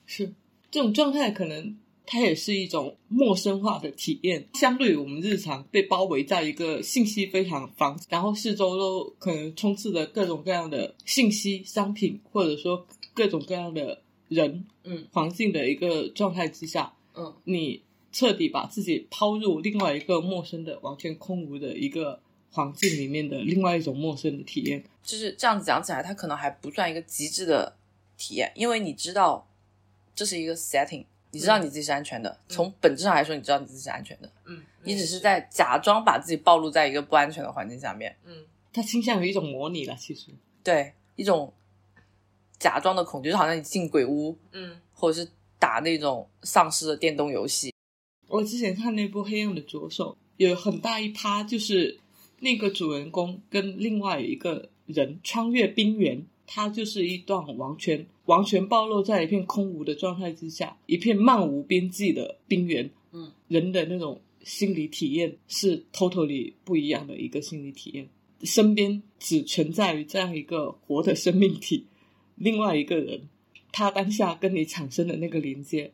[0.05, 0.33] 是
[0.69, 4.47] 这种状态，可能它也是一种陌生化的体验。
[4.53, 12.85] 相对于我们日常被包围在一个信息非常繁，然后四周都可能充斥着各种各样的信息、商品，或者说
[13.17, 15.07] 各种各样的人、嗯。
[15.11, 24.83] 环境的一个状态之下，嗯，你彻底把自己抛入另外一个陌生的、完全空无的一个环境里面的另外一种陌生的体验。
[25.01, 27.75] 就是这样子讲起来，它可能还不算一个极致的
[28.17, 29.47] 体验，因为你知道
[30.13, 40.27] 这是一个 setting，你知道你自己是安全的，从本质上来说，你知道你自己是安全的，嗯，你只是在假装把自己暴露在一个不安全的环境下面，嗯，它倾向于一种模拟了，其实。
[40.63, 41.53] 对一种
[42.59, 47.73] 假装的恐惧，就好像你进鬼屋，嗯，或者是打那种丧尸的电动游戏。
[48.27, 51.99] 我之前看那部《黑暗的左手》，有很大一趴就是
[52.39, 62.89] 那个主人公跟另外一个人穿越冰原，它就是一段完全完全暴露在一片空无的状态之下，一片漫无边际的冰原。
[63.13, 68.09] 嗯，人的那种心理体验是 totally 不一样的一个心理体验。
[68.43, 71.87] 身边只存在于这样一个活的生命体，
[72.37, 73.27] 另外一个人，
[73.71, 75.91] 他当下跟你产生的那个连接，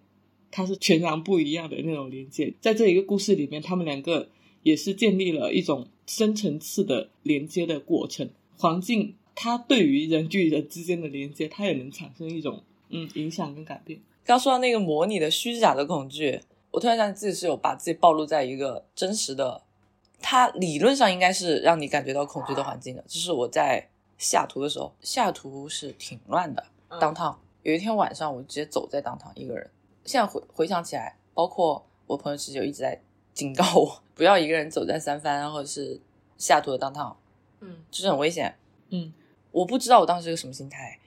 [0.51, 2.53] 它是全然不一样的那种连接。
[2.61, 4.29] 在这一个故事里面，他们两个
[4.61, 8.29] 也是建立了一种深层次的连接的过程。
[8.55, 13.99] 环境它对于人与人之间的连接，它也能产生一种嗯影响跟改变。
[14.23, 16.39] 刚说到那个模拟的虚假的恐惧，
[16.71, 19.63] 我突然想起自己是有把自己暴露在一个真实的，
[20.21, 23.03] 它理论上应该是让你感觉到恐惧的环境的。
[23.07, 29.69] 就是我在西雅图的时候，西雅图是挺乱的，嗯当趟有一天晚上，我直接走在当趟一个人。
[30.05, 33.01] 现在回回想起来，包括我朋友其实就一直在
[33.33, 35.99] 警告我，不要一个人走在三藩或者是
[36.37, 37.17] 西雅图的当趟，
[37.61, 38.55] 嗯就是很危险。
[38.89, 39.13] 嗯
[39.51, 40.99] 我不知道我当时是个什么心态，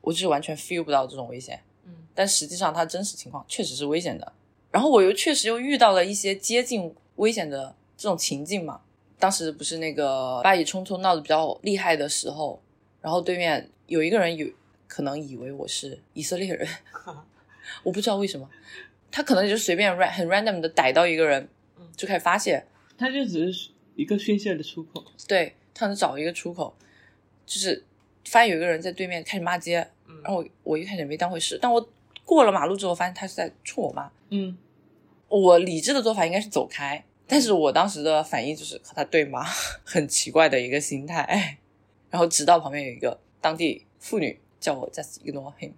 [0.00, 1.62] 我就是完全 feel 不到这种危险。
[1.84, 4.32] 嗯但实际上它真实情况确实是危险的。
[4.70, 8.82] 然后我又确实又遇到了一些接近危险的这种情境嘛。
[9.22, 12.60] 当时不是那个巴以冲突闹得比较厉害的时候，
[13.00, 14.44] 然后对面有一个人有
[14.88, 16.68] 可能以为我是以色列人，
[17.84, 18.50] 我不知道为什么，
[19.12, 22.66] 他可能就随便 ran 很 random 的逮到一个人嗯，就开始发泄，
[22.98, 25.04] 他就只是一个宣泄的出口。
[25.28, 26.74] 对他能找一个出口，
[27.46, 27.84] 就是
[28.24, 31.88] 发现有一个人在对面开始骂街，嗯然后我我一开始也没当回事，但我
[32.24, 34.58] 过了马路之后发现他是在冲我骂，嗯。
[35.28, 39.42] 我理智的做法应该是走开，但是我当时的反应就是和他对骂，
[39.84, 41.58] 很奇怪的一个心态。
[42.10, 45.72] 然后直到旁边有一个当地妇女叫我 just ignore him，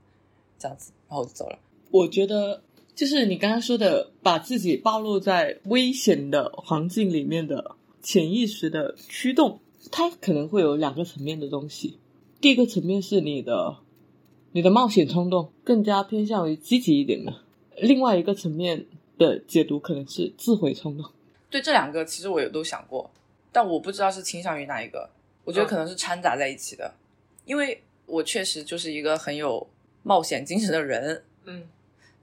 [0.59, 1.57] 这样子，然后我就走了。
[1.93, 2.65] 我觉得
[2.97, 9.61] 就是你刚刚说的，把自己暴露在危险的环境里面的潜意识的驱动，
[9.93, 12.01] 它可能会有两个层面的东西。
[12.41, 13.77] 第一个层面是你的
[14.51, 17.33] 你的冒险冲动，更加偏向于积极一点的；
[17.77, 18.87] 另外一个层面
[19.19, 21.13] 的解读可能是自毁冲动。
[21.55, 23.09] 对这两个，其实我也都想过，
[23.53, 25.09] 但我不知道是倾向于哪一个。
[25.45, 26.93] 我觉得可能是掺杂在一起的，
[27.45, 29.65] 因为我确实就是一个很有
[30.03, 31.63] 冒险精神的人，嗯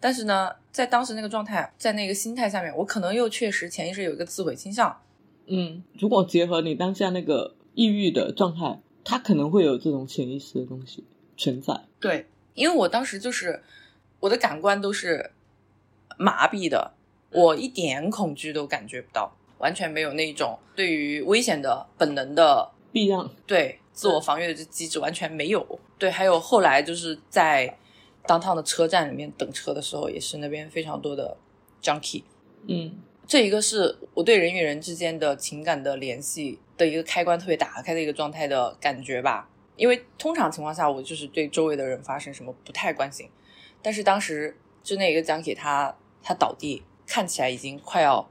[0.01, 5.01] 但是呢，在当时那个状态，在那个心态下面，我可能又确实潜意识有一个自毁倾向。
[5.45, 11.05] 嗯，如果结合你当下那个抑郁的状态，它可能会有这种潜意识的东西
[11.37, 11.79] 存在。
[12.01, 13.63] 对，因为我当时就是
[14.19, 15.31] 我的感官都是
[16.17, 16.91] 麻痹的，
[17.31, 25.79] 我一点恐惧都感觉不到，完全没有那种对于危险的本能的避让，对自我防御的这机制完全没有。
[25.97, 27.77] 对，还有后来就是在
[28.25, 31.37] 当趟的车站里面等车的时候，也是那边非常多的
[31.81, 32.23] junkie。
[32.67, 39.47] 嗯这一个是我对人与人之间的情感的联系的一个开关特别打开的一个状态的感觉吧。
[39.77, 43.29] 因为通常情况下我就是对周围的人发生什么不太关心，
[43.81, 48.25] 但是当时就那一个 junkie 他他倒地，看起来已经快要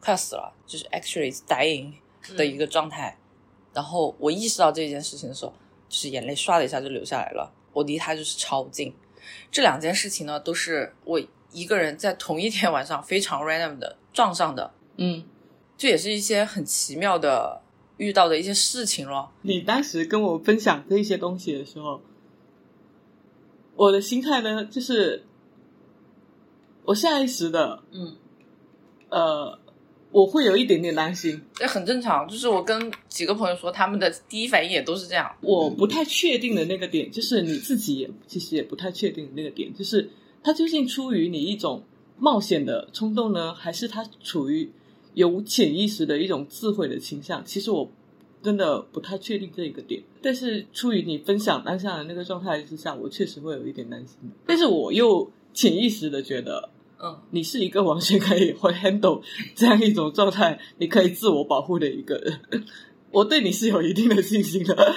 [0.00, 1.94] 快要死了，就是 actually is dying
[2.36, 3.16] 的一个状态。
[3.72, 5.54] 然后我意识到这件事情的时候，
[5.88, 7.50] 就是眼泪唰的一下就流下来了。
[7.72, 8.94] 我离他就是超近。
[9.50, 11.18] 这两件事情呢，都是我
[11.52, 14.74] 一个人在同一天晚上非常 random 的撞上的。
[14.96, 15.24] 嗯，
[15.78, 17.62] 这也是一些很奇妙的
[17.96, 19.32] 遇到的一些事情咯。
[19.40, 22.02] 你当时跟我分享这些东西的时候，
[23.74, 25.24] 我的心态呢，就是
[26.84, 28.16] 我下意识的，嗯，
[29.08, 29.58] 呃，
[30.10, 31.40] 我会有一点点担心。
[31.54, 32.26] 这很正常。
[32.28, 35.30] 就是我跟几个朋友说，他们的第一反应也都是这样。
[35.40, 40.10] 我不太确定的那个点，就是你自己也其实也不太确定的那个点，就是
[40.42, 41.84] 他究竟出于你一种
[42.18, 44.70] 冒险的冲动呢，还是他处于
[45.14, 47.44] 有潜意识的一种智慧的倾向？
[47.44, 47.90] 其实我
[48.42, 50.02] 真的不太确定这一个点。
[50.20, 54.16] 但是出于你分享当下的那个状态之下，我确实会有一点担心。
[54.46, 56.70] 但是我又潜意识的觉得，
[57.02, 59.22] 嗯，你是一个完全可以会 handle
[59.54, 62.40] 这样一种状态，你可以自我保护的一个人。
[63.10, 64.74] 我对你是有一定的信心的。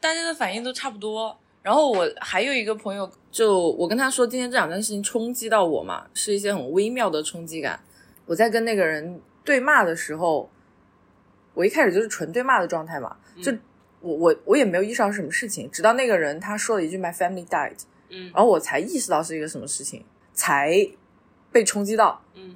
[0.00, 1.36] 大家的反应都差不多。
[1.62, 7.80] 然后我还有一个朋友，就我跟他说，今天这两件事情冲击到我嘛，是一些很微妙的冲击感。
[8.26, 10.50] 我在跟那个人对骂的时候，
[11.54, 13.50] 我一开始就是纯对骂的状态嘛，就
[14.00, 17.78] 我我我也没有意识到是什么事情，直到那个人他说了一句 “my family died”，
[18.14, 20.88] 嗯然后我才意识到是一个什么事情，才
[21.50, 22.22] 被冲击到。
[22.34, 22.54] 嗯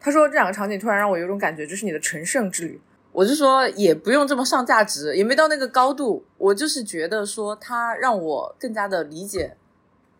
[0.00, 2.80] 他说这两个场景突然让我有种感觉，就是你的成圣之旅。
[3.10, 6.24] 我就说也不用这么上价值，也没到那个高度。
[6.36, 9.56] 我就是觉得说他让我更加的理解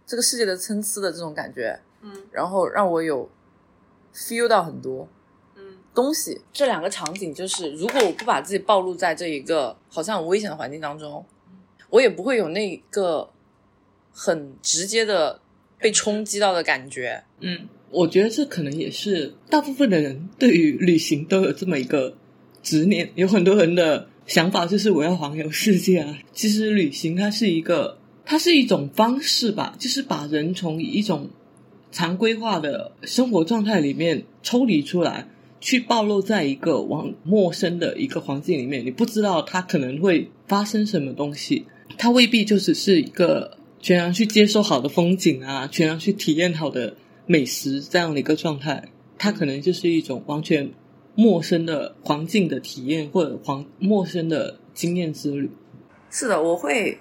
[0.05, 3.31] 这个世界的参差的这种感觉，嗯然后让我有
[4.13, 5.07] feel 到很多
[5.55, 6.43] 嗯东西。
[6.53, 11.25] 这两个场景就是，如果我不把自己暴露在这一个好像很危险的环境当中，
[11.91, 13.31] 我也不会有那个
[14.21, 15.41] 很直接的
[15.79, 17.23] 被冲击到的感觉。
[17.39, 22.17] 嗯，我觉得这可能也是大部分的人对于旅行都有这么一个
[22.65, 23.13] 执念。
[23.15, 26.19] 有很多人的想法就是我要环游世界啊。
[26.33, 31.31] 其实旅行它是一个，它是一种方式吧，就是把人从一种
[31.93, 35.29] 常规化的生活状态里面抽离出来，
[35.61, 48.89] 去暴露在一个往陌生的一个环境里面，你不知道它可能会发生什么东西，它未必就只是一个全然去接受好的风景啊，全然去体验好的美食这样的一个状态，
[49.19, 50.71] 它可能就是一种完全
[51.15, 55.51] 陌生的环境的体验，或者环陌生的经验之旅。
[56.11, 56.99] 是的，我会。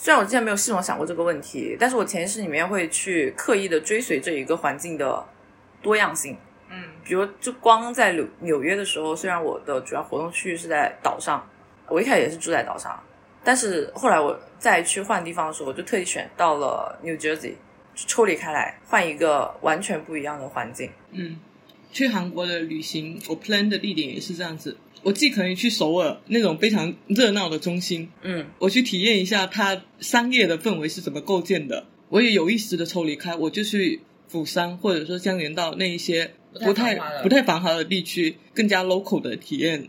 [0.00, 5.24] 虽然我之前没有系统想过这个问题，但是我潜意识里面会去刻意的追随这一个环境的
[5.82, 6.36] 多样性。
[6.70, 11.44] 嗯比如，就光在纽纽约的时候，虽然我的主要活动区域是在岛上，
[11.88, 12.96] 我一开始也是住在岛上，
[13.42, 17.52] 但是后来我再去换地方的时候，我就特意选到了 New Jersey，
[17.94, 20.90] 抽离开来，换一个完全不一样的环境。
[21.12, 21.38] 嗯，
[21.92, 24.76] 去韩国的旅行，我 plan 的地点也是这样子。
[25.04, 31.86] 我既可以去首尔那种非常热闹的中心，嗯我去体验一下它商业的氛围是怎么构建的。
[32.08, 36.32] 我也有意识的抽离开，我就去釜山或者说江原道那一些
[36.64, 39.88] 不太不太繁华的不太繁华的地区，更加 local 的体验。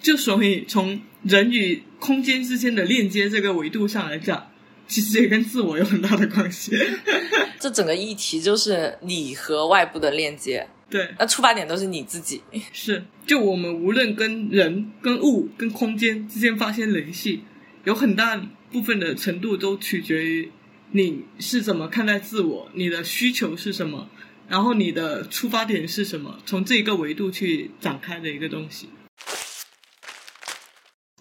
[0.00, 4.50] 就所以从人与空间之间的链接这个维度上来讲，
[4.86, 6.72] 其实也跟自我有很大的关系。
[7.58, 12.42] 这整个议题就是你和外部的链接，对，那出发点都是你自己。
[12.72, 17.44] 是，就我们无论跟人、跟物、跟空间之间发生联系，
[17.84, 18.36] 有很大
[18.70, 20.50] 部分的程度都取决于
[20.90, 24.10] 你是怎么看待自我，你的需求是什么，
[24.46, 28.90] 然后你的出发点是什么，从这个维度去展开的一个东西。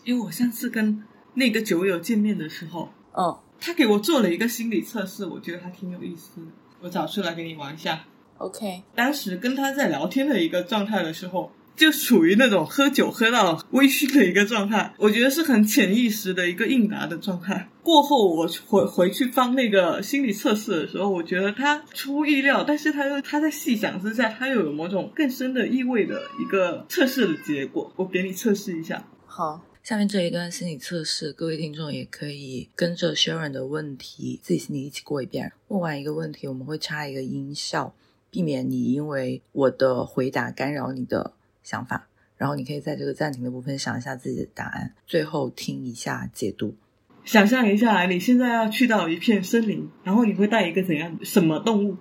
[0.03, 6.47] 因为我上次跟那个酒友见面的时候，哦他给我做了一个心理测试，我觉得还挺有意思的，
[6.81, 8.03] 我找出来给你玩一下。
[8.37, 17.69] ，OK，当时跟他在聊天的一个状态的时候，就属于那种喝酒喝到微醺的一个状态，我觉得是很潜意识的一个应答的状态。
[17.81, 27.93] 过后我回回去翻那个心理测试的时候，我觉得他出乎意料，但是他又他在细想之下，他又有某种更深的意味的一个测试的结果。
[27.95, 29.05] 我给你测试一下。
[29.25, 29.61] 好。
[29.83, 35.51] 下面这一段心理测试，各位听众也可以跟着 Sharon 的问题自己心里一起过一遍。
[35.67, 37.93] 问完一个问题，我们会插一个音效，
[38.31, 42.07] 避免你因为我的回答干扰你的想法。
[42.37, 46.77] 然后你可以在这个暂停的部分想一下自己的答案，最后听一下解读。
[47.25, 51.97] 想象一下，你现在要去到一片森林，然后你会带一个怎样什么动物？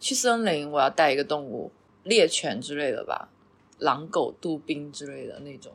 [0.00, 1.70] 去森林，我要带一个动物，
[2.02, 3.28] 猎犬之类的吧。
[3.78, 5.72] 狼狗杜宾之类的那种。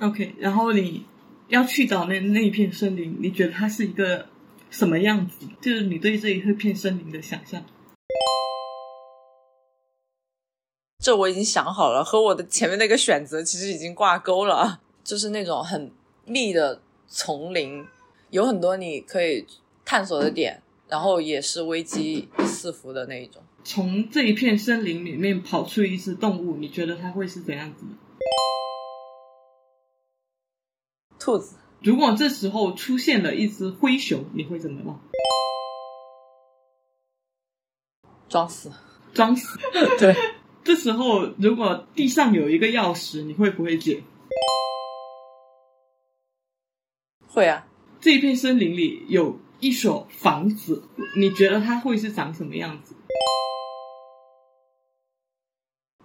[0.00, 1.04] OK，然后你
[1.48, 4.26] 要去找那那一片森林，你觉得它是一个
[4.70, 5.46] 什么样子？
[5.60, 7.64] 就是你对这一片森林的想象。
[10.98, 15.92] 这我已经想好了，和我的前面那个选择其实已经挂钩了，就是那种很
[16.24, 17.86] 密的丛林，
[18.30, 19.46] 有很多你可以
[19.84, 23.42] 探索的点，然后也是危机四伏的那一种。
[23.64, 27.92] 从这一片森林里面跑出一只动物，你觉得它会是怎样子的？
[31.18, 34.94] 兔子，如果这时候出现了一只灰熊，你会怎么办？
[38.28, 38.70] 装死。
[39.12, 39.58] 装死。
[39.98, 40.14] 对，
[40.62, 44.04] 这时候如果地上有一个钥匙，你会不会捡？
[47.28, 47.66] 会啊。
[48.00, 50.82] 这一片森林里有一所房子，
[51.16, 52.94] 你觉得它会是长什么样子？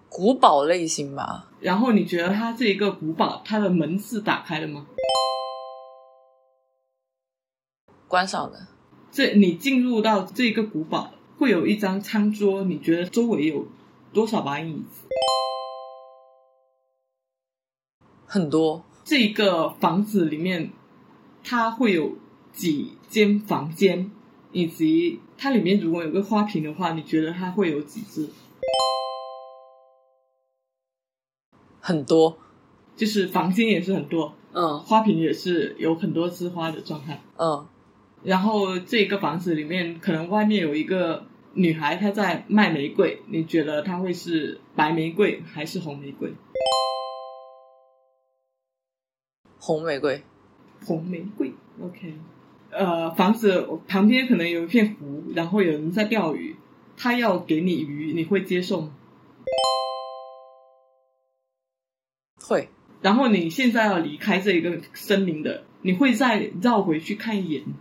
[0.08, 4.86] 古堡类型吧，然后你觉得它这一个古堡，它的门是打开的吗？
[8.08, 8.68] 关上的。
[9.10, 13.66] 这你进入到这个古堡，会有一张餐桌，你觉得周围有
[14.14, 15.06] 多少把椅子？
[18.26, 18.82] 很多。
[19.04, 20.70] 这一个房子里面，
[21.42, 22.16] 它会有
[22.52, 24.10] 几间房间，
[24.52, 28.28] 以及它里面如果有个花瓶的话，你觉得它会有几只？
[31.80, 32.38] 很多。
[32.94, 37.22] 就是房间也是很多，嗯花瓶也是有很多枝花的状态。
[37.38, 37.66] 嗯，
[38.22, 41.24] 然后这个房子里面，可能外面有一个
[41.54, 46.34] 女孩，她在卖玫瑰，你觉得她会是白玫瑰还是红玫瑰？
[49.58, 50.22] 红玫瑰。
[50.84, 52.14] 红玫瑰，OK。
[52.72, 56.56] 呃，房子旁边可能有一片湖，然后有人在钓鱼，
[56.96, 58.94] 他要给你鱼，你会接受吗？
[62.40, 62.70] 会。
[63.02, 67.74] 然后你现在要离开这一个森林的，你会再绕回去看一眼吗？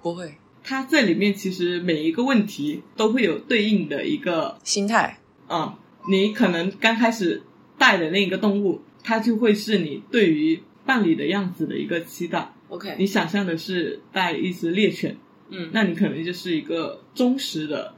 [0.00, 0.34] 不会。
[0.62, 5.18] 它这里面其实每一个问题都会有对应的一个心态。
[5.48, 5.74] 嗯，
[6.08, 7.42] 你可能刚开始
[7.78, 12.50] 带的那个动物，它就会是你对于伴侣的样子的一个期待。
[12.70, 12.96] OK。
[12.98, 15.18] 你想象的是带一只猎犬，
[15.50, 17.92] 嗯，那你可能就是一个忠实的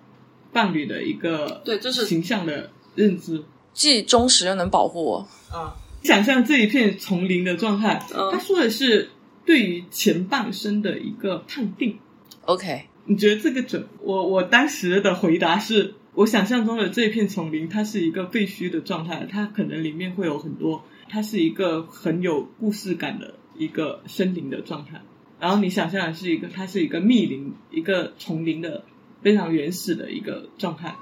[0.52, 3.44] 伴侣的一个对就是形象的认知。
[3.72, 5.28] 既忠实又能保护我。
[5.52, 9.10] 啊，想象这一片丛林的状态，嗯他说的是
[9.46, 12.00] 对于前半生的一个判定。
[12.46, 12.86] OK。
[13.06, 13.86] 你觉得这个准？
[14.02, 25.02] 我我当时的回答是我想象中的这片丛林，它是一个废墟的状态，它可能里面会有很多，它是一个很有故事感的一个森林的状态。
[25.40, 28.84] 然后你想象的是一个，它是一个密林，一个丛林的
[29.22, 30.94] 非常原始的一个状态。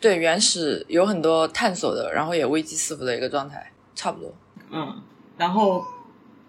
[0.00, 4.34] 对，原始有很多探索的，然后也危机四伏的一个状态，差不多。
[4.70, 5.02] 嗯，
[5.38, 5.84] 然后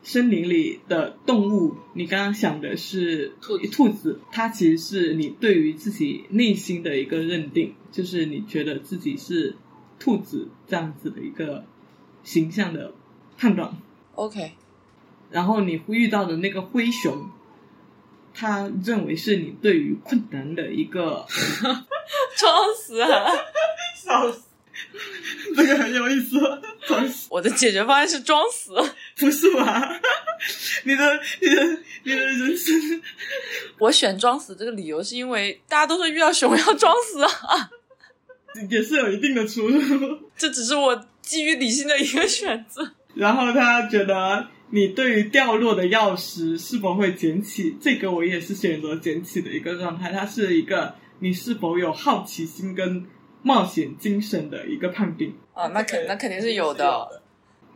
[0.04, 9.56] 森林里的动物，你刚刚想的是兔子兔子，它其实是你对于自己内心的一个认定，就是你觉得自己是
[10.00, 11.66] 兔子这样子的一个
[12.28, 12.94] 形象的
[13.38, 13.72] 判断。
[14.16, 14.52] OK。
[15.32, 17.32] 然后你遇到的那个灰熊，
[18.34, 21.26] 他认为是你对于困难的一个
[22.36, 23.32] 装死啊！
[23.96, 24.42] 笑死，
[25.56, 26.38] 这个很有意思，
[26.86, 27.28] 装死。
[27.30, 28.74] 我的解决方案是装死。
[29.18, 30.00] 不是吧？
[30.84, 31.64] 你的、你的、
[32.04, 33.02] 你的人生，
[33.80, 37.70] 我选装死这个理由是因为大家都说遇到熊要装死啊，
[38.70, 40.20] 也是有一定的出入。
[40.38, 42.94] 这只是我基于理性的一个选择。
[43.14, 50.12] 然后他觉得你对于掉落的钥匙是否会捡起，这个我也是选择捡起的一个状态。
[50.12, 53.06] 它是一个你是否有好奇心跟
[53.42, 55.36] 冒险精神的一个判定。
[55.54, 57.22] 啊，那肯那肯定是有的。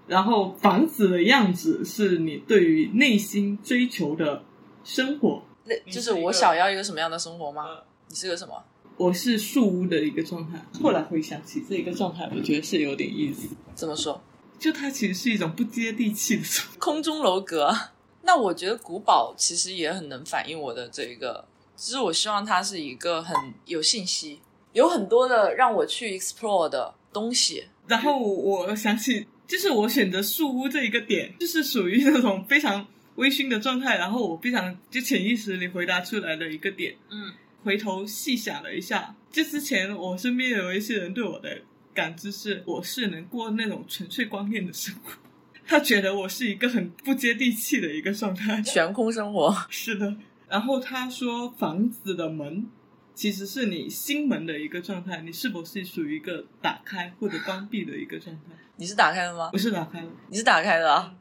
[0.07, 4.43] 然后房子的样子是你对于内心追求的
[4.83, 5.43] 生活。
[5.65, 7.65] 那就是我想要一个什么样的生活吗？
[8.07, 8.63] 你是个什么？
[9.01, 10.63] 我是树屋的一个状态。
[10.79, 13.49] 后来回想起这一个状态，我觉得是有点意思。
[13.73, 14.21] 怎么说？
[14.59, 16.77] 就它其实是一种不接地气的状态。
[16.77, 17.75] 空中楼阁。
[18.21, 21.43] 那我觉得古堡其实也很能反映我的这一个，
[21.75, 23.35] 只是我希望它是一个很
[23.65, 24.39] 有信息，
[24.73, 27.65] 有很多的让我去 explore 的东西。
[27.87, 32.85] 然后我想起，就是我选择树屋这一个点，就是属于那种非常
[33.15, 33.97] 微醺的状态。
[33.97, 36.95] 然后我非常就潜意识里回答出来的一个点。
[37.09, 37.33] 嗯，
[37.63, 41.61] 回头细想了一下，就之前我身边有一些人对我的
[41.93, 45.11] 感知是，我是能过那种纯粹光面的生活。
[45.67, 48.61] 他觉得我是一个很不接地气的一个状态。
[48.63, 49.55] 悬空生活。
[49.69, 50.15] 是的。
[50.49, 52.67] 然后他说，房子的门
[53.13, 58.53] 其实是你心门的一个状态，你是否是属于一个打开或者关闭的一个状态？
[58.75, 59.57] 你是打开的吗不？
[59.57, 61.13] 是打开了，你是打开的啊？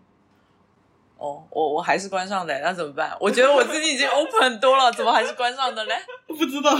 [1.20, 3.14] 哦，我我还是关上的，那怎么办？
[3.20, 5.94] 我觉得我自己已经 open 很多了，怎么还是关上的嘞？
[6.26, 6.74] 不知道。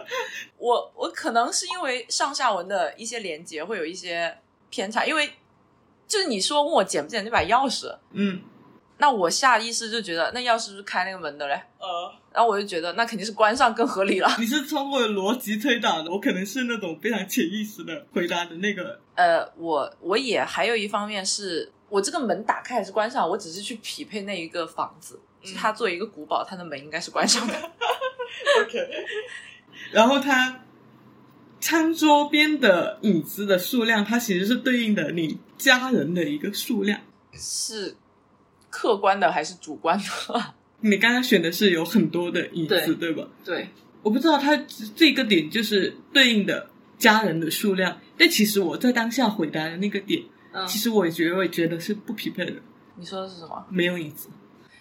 [0.58, 4.36] 我我可能是因为上下文的一些连接会有一些
[4.68, 5.30] 偏差，因为
[6.06, 8.42] 就是你说问我捡不捡那把钥匙，嗯，
[8.98, 11.54] 那我下意识就觉得那钥匙是不是开那个门的嘞？
[11.78, 14.30] 呃，然后我就觉得那肯定是关上更合理了。
[14.38, 19.00] 你是通过逻辑推导的，我可能是那种非常潜意识的回答的那个。
[19.14, 27.54] 呃，我我也还有一方面是我这个门打开还是关上，我只是去匹配那一个房子，嗯它作为一个古堡，它的门应该是关上的。
[28.62, 28.88] OK，
[29.92, 30.64] 然后它
[31.60, 37.00] 餐桌边的椅子的数量，它其实是对应的你家人的一个数量。
[37.32, 37.96] 是
[38.70, 40.54] 客观的还是主观的？
[40.80, 43.28] 你刚刚选的是有很多的椅子，对对吧？
[43.44, 43.68] 对，
[44.02, 44.56] 我不知道它
[44.94, 46.68] 这个点就是对应的
[46.98, 50.22] 家人的数量，但其实我在当下回答的那个点，
[50.56, 52.54] 嗯其实我也觉得我也觉得是不匹配的，
[52.96, 53.66] 你说的是什么？
[53.68, 54.28] 没有椅子。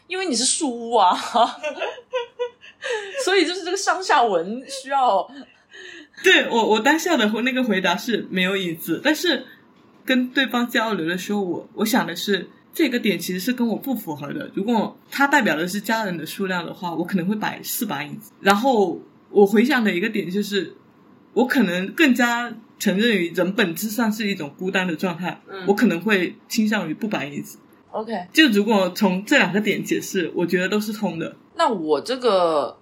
[0.08, 1.14] 因为你是树屋啊，
[3.26, 5.28] 所以就是这个上下文需要
[6.24, 9.44] 对我，我当下的那个回答是没有椅子，但是
[10.06, 14.50] 跟对方交流的时候，我我想的是这个点其实是跟我不符合的。
[14.54, 18.32] 如果它代表的是家人的数量的话，我可能会摆四把椅子。
[18.42, 19.02] 然后
[19.32, 20.76] 我回想的一个点就是，
[21.34, 27.58] 我可能更加承认于人本质上是一种孤单的状态，嗯我可能会倾向于不摆椅子。
[27.92, 28.12] OK。
[28.34, 31.36] 就如果从这两个点解释，我觉得都是通的。
[31.56, 32.78] 那我这个，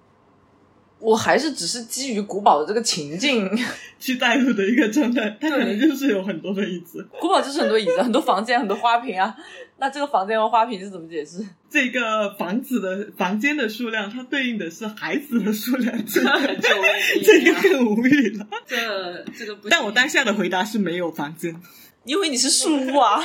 [1.03, 3.49] 我还是只是基于古堡的这个情境，
[3.99, 7.05] 去带入的一个状态，它可能就是有很多的椅子。
[7.19, 9.35] 古堡就是很多椅子、很多房间、很多花瓶啊。
[9.79, 11.45] 那这个房间和花瓶是怎么解释？
[11.69, 18.47] 这个房子的房间的数量，它对应的是孩子的数量，这个更无语了。
[18.65, 21.59] 这这个不但我当下的回答是没有房间，
[22.05, 23.21] 因为你是树屋啊，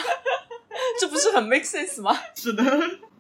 [0.98, 2.18] 这不是很 make sense 吗？
[2.34, 2.64] 是的。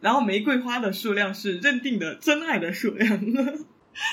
[0.00, 3.20] 然后玫瑰花的数量是认定的真爱的数量，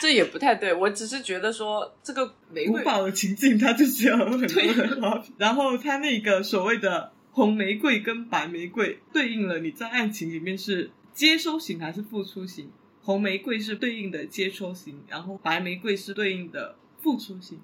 [0.01, 5.23] 这也不太对，我只是觉得说这个玫瑰古堡的情境它就是要有很多。
[5.37, 12.71] 然后它那个所谓的红玫瑰跟白玫瑰对应了你在爱情里面是接收型还是付出型？
[13.01, 17.59] 红玫瑰是对应的接收型，然后白玫瑰是对应的付出型。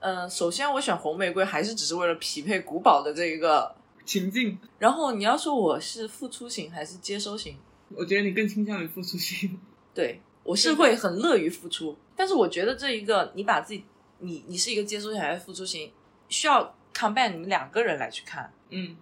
[0.00, 3.74] 嗯、首先我选红玫瑰还是只是为了匹配古堡的这一个。
[4.02, 7.56] 情境，然后你要说我是付出型还是接收型？
[7.90, 9.56] 我觉得你更倾向于付出型。
[9.94, 13.84] 对我是会很乐于付出，但是我觉得这一个你把自己，
[14.18, 15.92] 你你是一个接收型还是付出型，
[16.28, 18.96] 需要 combine 你们两个人来去看，嗯，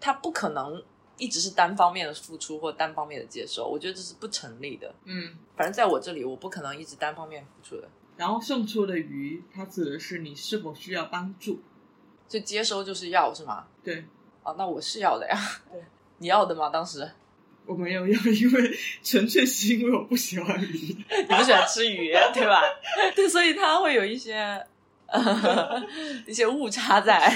[0.00, 0.82] 他不可能
[1.18, 4.94] 一直是单方面的付出或单方面的接受，我觉得这是不成立的。
[5.04, 11.60] 嗯，反正在我这里，我不可能一直单方面付出的，然后送出的鱼，它指的是你是否需要帮助。
[12.26, 13.66] 就接收就是要是吗？
[13.84, 14.06] 对
[14.44, 15.36] 哦，那我是要的呀
[15.70, 15.82] 对。
[16.18, 16.70] 你要的吗？
[16.70, 17.10] 当时
[17.70, 20.66] 我没有要，因为纯粹是因为我不喜欢鱼。
[21.06, 22.60] 你不喜欢吃鱼， 对吧？
[23.14, 24.34] 对，所以它会有一些
[25.06, 25.80] 呃
[26.26, 27.32] 一些误差在。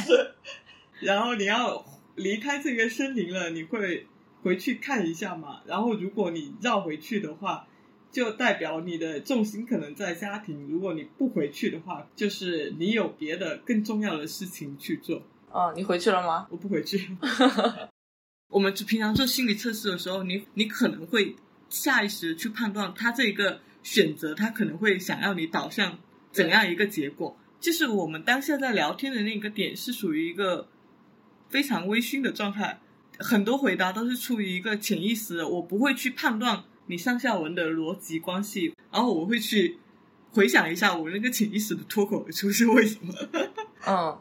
[0.99, 1.85] 然后你要
[2.17, 4.09] 离开这个森林了，你会
[4.43, 5.61] 回去看一下嘛？
[5.67, 7.69] 然后如果你绕回去的话，
[8.11, 15.23] 就代表你的重心可能在家庭；如果你不回去的话，就是你有别的更重要的事情去做。
[15.53, 16.49] 哦，你回去了吗？
[16.51, 17.09] 我不回去。
[18.55, 21.35] 我们平常做心理测试的时候，你你可能会
[21.69, 25.99] 下意识去判断他这一个选择，他可能会想要你导向
[26.31, 27.37] 怎样一个结果。
[27.59, 30.69] 就是我们当下在聊天的那个点是属于一个
[31.49, 32.79] 非常微醺的状态，
[33.19, 39.81] 很多回答都是出于一个潜意识，我不会去判断你上下文的逻辑关系，然后我会去
[40.31, 43.13] 回想一下我那个潜意识的脱口而出是为什么。
[43.85, 44.17] 嗯，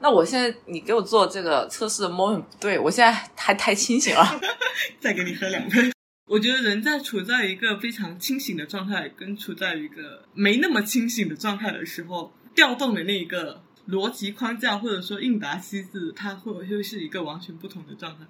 [0.00, 4.40] 那我现在你给我做这个测试的 moment 不对，我现在还太清醒了。
[5.00, 5.90] 再给你喝两杯。
[6.26, 18.24] 我觉得人在处在一个非常清醒的状态，跟处在一个没那么清醒的状态的时候，调动的那个逻辑框架或者说应答机制，它会会是一个完全不同的状态。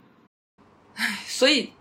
[0.95, 1.73] 唉 所以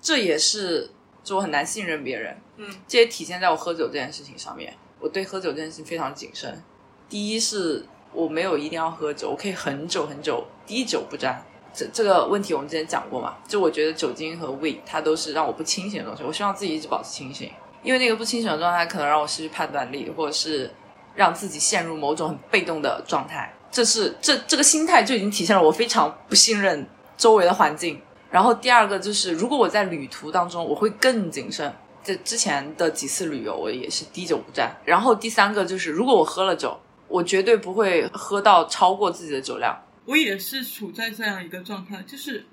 [0.00, 0.90] 这也是
[1.22, 4.74] 就我很难信任别人，嗯，这也体现在我喝酒这件事情上面。
[4.98, 6.62] 我对喝酒这件事情非常谨慎。
[7.08, 11.42] 第一是我没有一定要喝酒，我可以很久很久滴酒不沾。
[11.72, 13.36] 这这个问题我们之前讲过嘛？
[13.46, 17.48] 就我觉得酒精和胃它都是让我不清醒的东西，我希望自己一直保持清醒，
[17.82, 20.68] 因为那个不清醒的状态可能让我失去判断力，或者是
[21.14, 23.54] 让自己陷入某种很被动的状态。
[23.70, 26.84] 这是这这个心态就已经体现了我非常不信任
[27.16, 28.00] 周围的环境。
[28.32, 34.72] 然后第二个就是，如果我在旅途当中，我会更谨慎，这之前的几次旅游，我也是滴酒不沾。
[34.84, 36.76] 然后第三个就是，如果我喝了酒，
[37.10, 39.76] 我绝对不会喝到超过自己的酒量。
[40.06, 42.46] 我也是处在这样一个状态，就是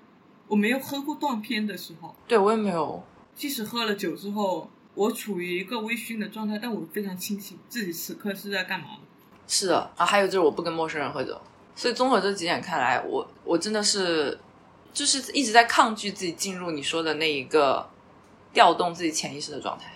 [0.48, 3.02] 我没有喝过断片的时候，对我也没有，
[3.36, 8.88] 即使喝了酒之后，我处于一个微醺的状态，但我非常清醒，自己此刻是在干嘛。
[9.48, 11.40] 是的啊，还有就是我不跟陌生人喝酒。
[11.76, 14.38] 所以综合这几点看来，我我真的是
[14.92, 17.88] 就是一直在抗拒自己进入你说的那一个
[18.52, 19.94] 调动自己潜意识的状态。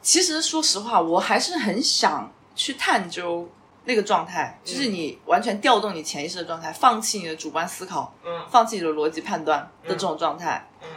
[0.00, 3.48] 其实说实话，我还是很想去探究
[3.86, 10.88] 那个状态，就是你完全调动你潜意识的状态，放弃你的主观思考，嗯放弃你的逻辑判断的这种状态，嗯，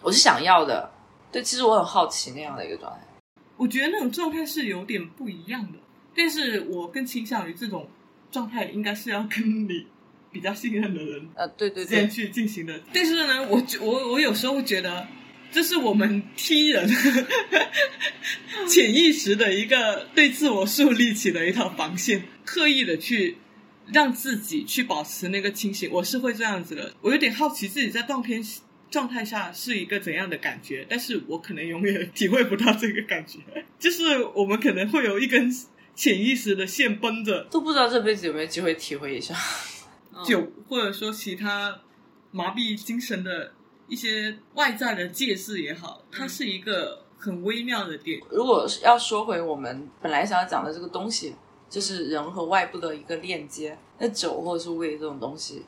[0.00, 0.90] 我是想要的。
[1.30, 2.98] 对，其实我很好奇那样的一个状态。
[3.56, 5.78] 我觉得那种状态是有点不一样的，
[6.14, 7.88] 但是我更倾向于这种
[8.30, 9.86] 状态应该是要跟你
[10.30, 12.80] 比较信任的人呃，对对对，之间去进行的。
[12.92, 15.06] 但是呢，我觉我我有时候会觉得，
[15.52, 16.88] 这是我们 T 人
[18.68, 23.36] 潜意识的一个对自我树立起的一套防线，刻意的去
[23.92, 25.90] 让自己去保持那个清醒。
[25.92, 28.42] 我是会这样子的，我有点好奇自己在断片
[28.90, 33.38] 状态下是一个怎样的感觉，但是我可能永远体会不到这个感觉。
[33.78, 35.54] 就是我们可能会有一根
[35.94, 39.34] 潜意识的线绷着，都不知道这辈子有没有机会体会一下。
[40.26, 41.80] 酒或者说其他
[42.30, 43.52] 麻痹精神的
[43.92, 48.18] 一些外在的界势也好，它是一个很微妙的点。
[48.30, 51.34] 如果要说回我们本来想要讲的这个东西，
[51.68, 55.66] 就是人和外部的一个链接，那酒或者是味这种东西，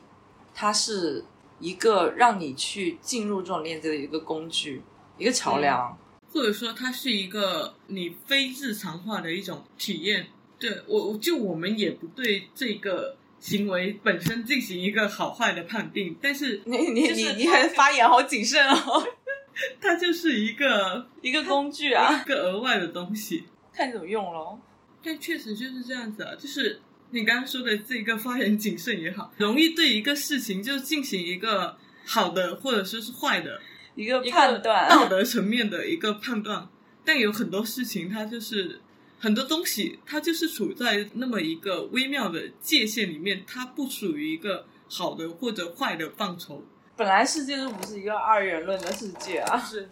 [0.55, 1.23] 它是
[1.59, 4.81] 一个让你去进入这种链接的一个工具，
[5.19, 5.95] 一个桥梁。
[6.33, 10.25] 或者说它是一个你非日常化的一种体验。
[10.57, 13.15] 对我，我就我们也不对这个
[13.45, 19.07] 行为本身进行一个好坏的判定，但是你你就是你你还发言好谨慎哦，
[19.79, 23.43] 它就是一个 一个工具啊，一个额外的东西。
[23.71, 24.59] 看你怎么用咯。
[25.03, 26.81] 但确实就是这样子啊，就是
[27.11, 33.61] 你刚刚说的这个发言谨慎也好，容易对一个事情就进行一个好的或者说是坏的
[33.93, 36.67] 一个判断，道德层面的一个判断。
[37.03, 38.81] 但有很多事情，它就是
[39.19, 46.63] 很多东西，它就是处在那么一个微妙的界限里面，它不属于一个好的或者坏的范畴。
[46.95, 49.57] 本来世界就不是一个二元论的世界啊。
[49.65, 49.89] 是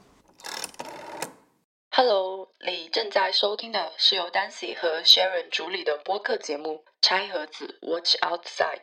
[1.95, 8.79] Hello，你正在收听的是由 Dancy 和 Sharon 主理的播客节目《拆盒子 Watch Outside》。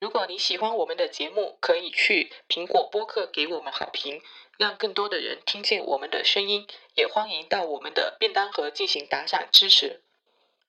[0.00, 4.20] 如果你喜欢我们的节目，可以去苹果播客给我们好评，
[4.56, 6.66] 让更多的人听见我们的声音。
[6.94, 10.02] 也欢迎到我们的便当盒进行打赏支持。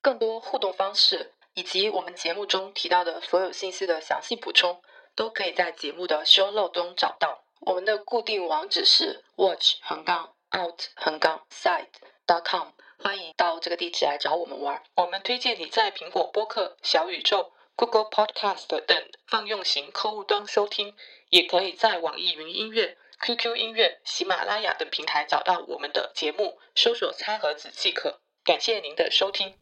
[0.02, 4.82] 更多互动方式以及我们节目中提到的所有信息的详细补充，
[5.16, 7.44] 都可以在节目的 show note 中找到。
[7.62, 11.88] 我们的固定网址是 watch 横杠 out 横杠 side
[12.28, 12.68] dot com，
[13.02, 14.84] 欢迎到这个地址来找我们玩。
[14.96, 20.96] 我们推荐你在苹果播客、小宇宙、Google Podcast 等泛用型客户端收听，
[21.30, 28.22] 也可以在网易云音乐、QQ 音乐、喜马拉雅等平台找到我们的节目，搜索“餐盒子”即可。
[28.43, 29.57] 感谢您的收听。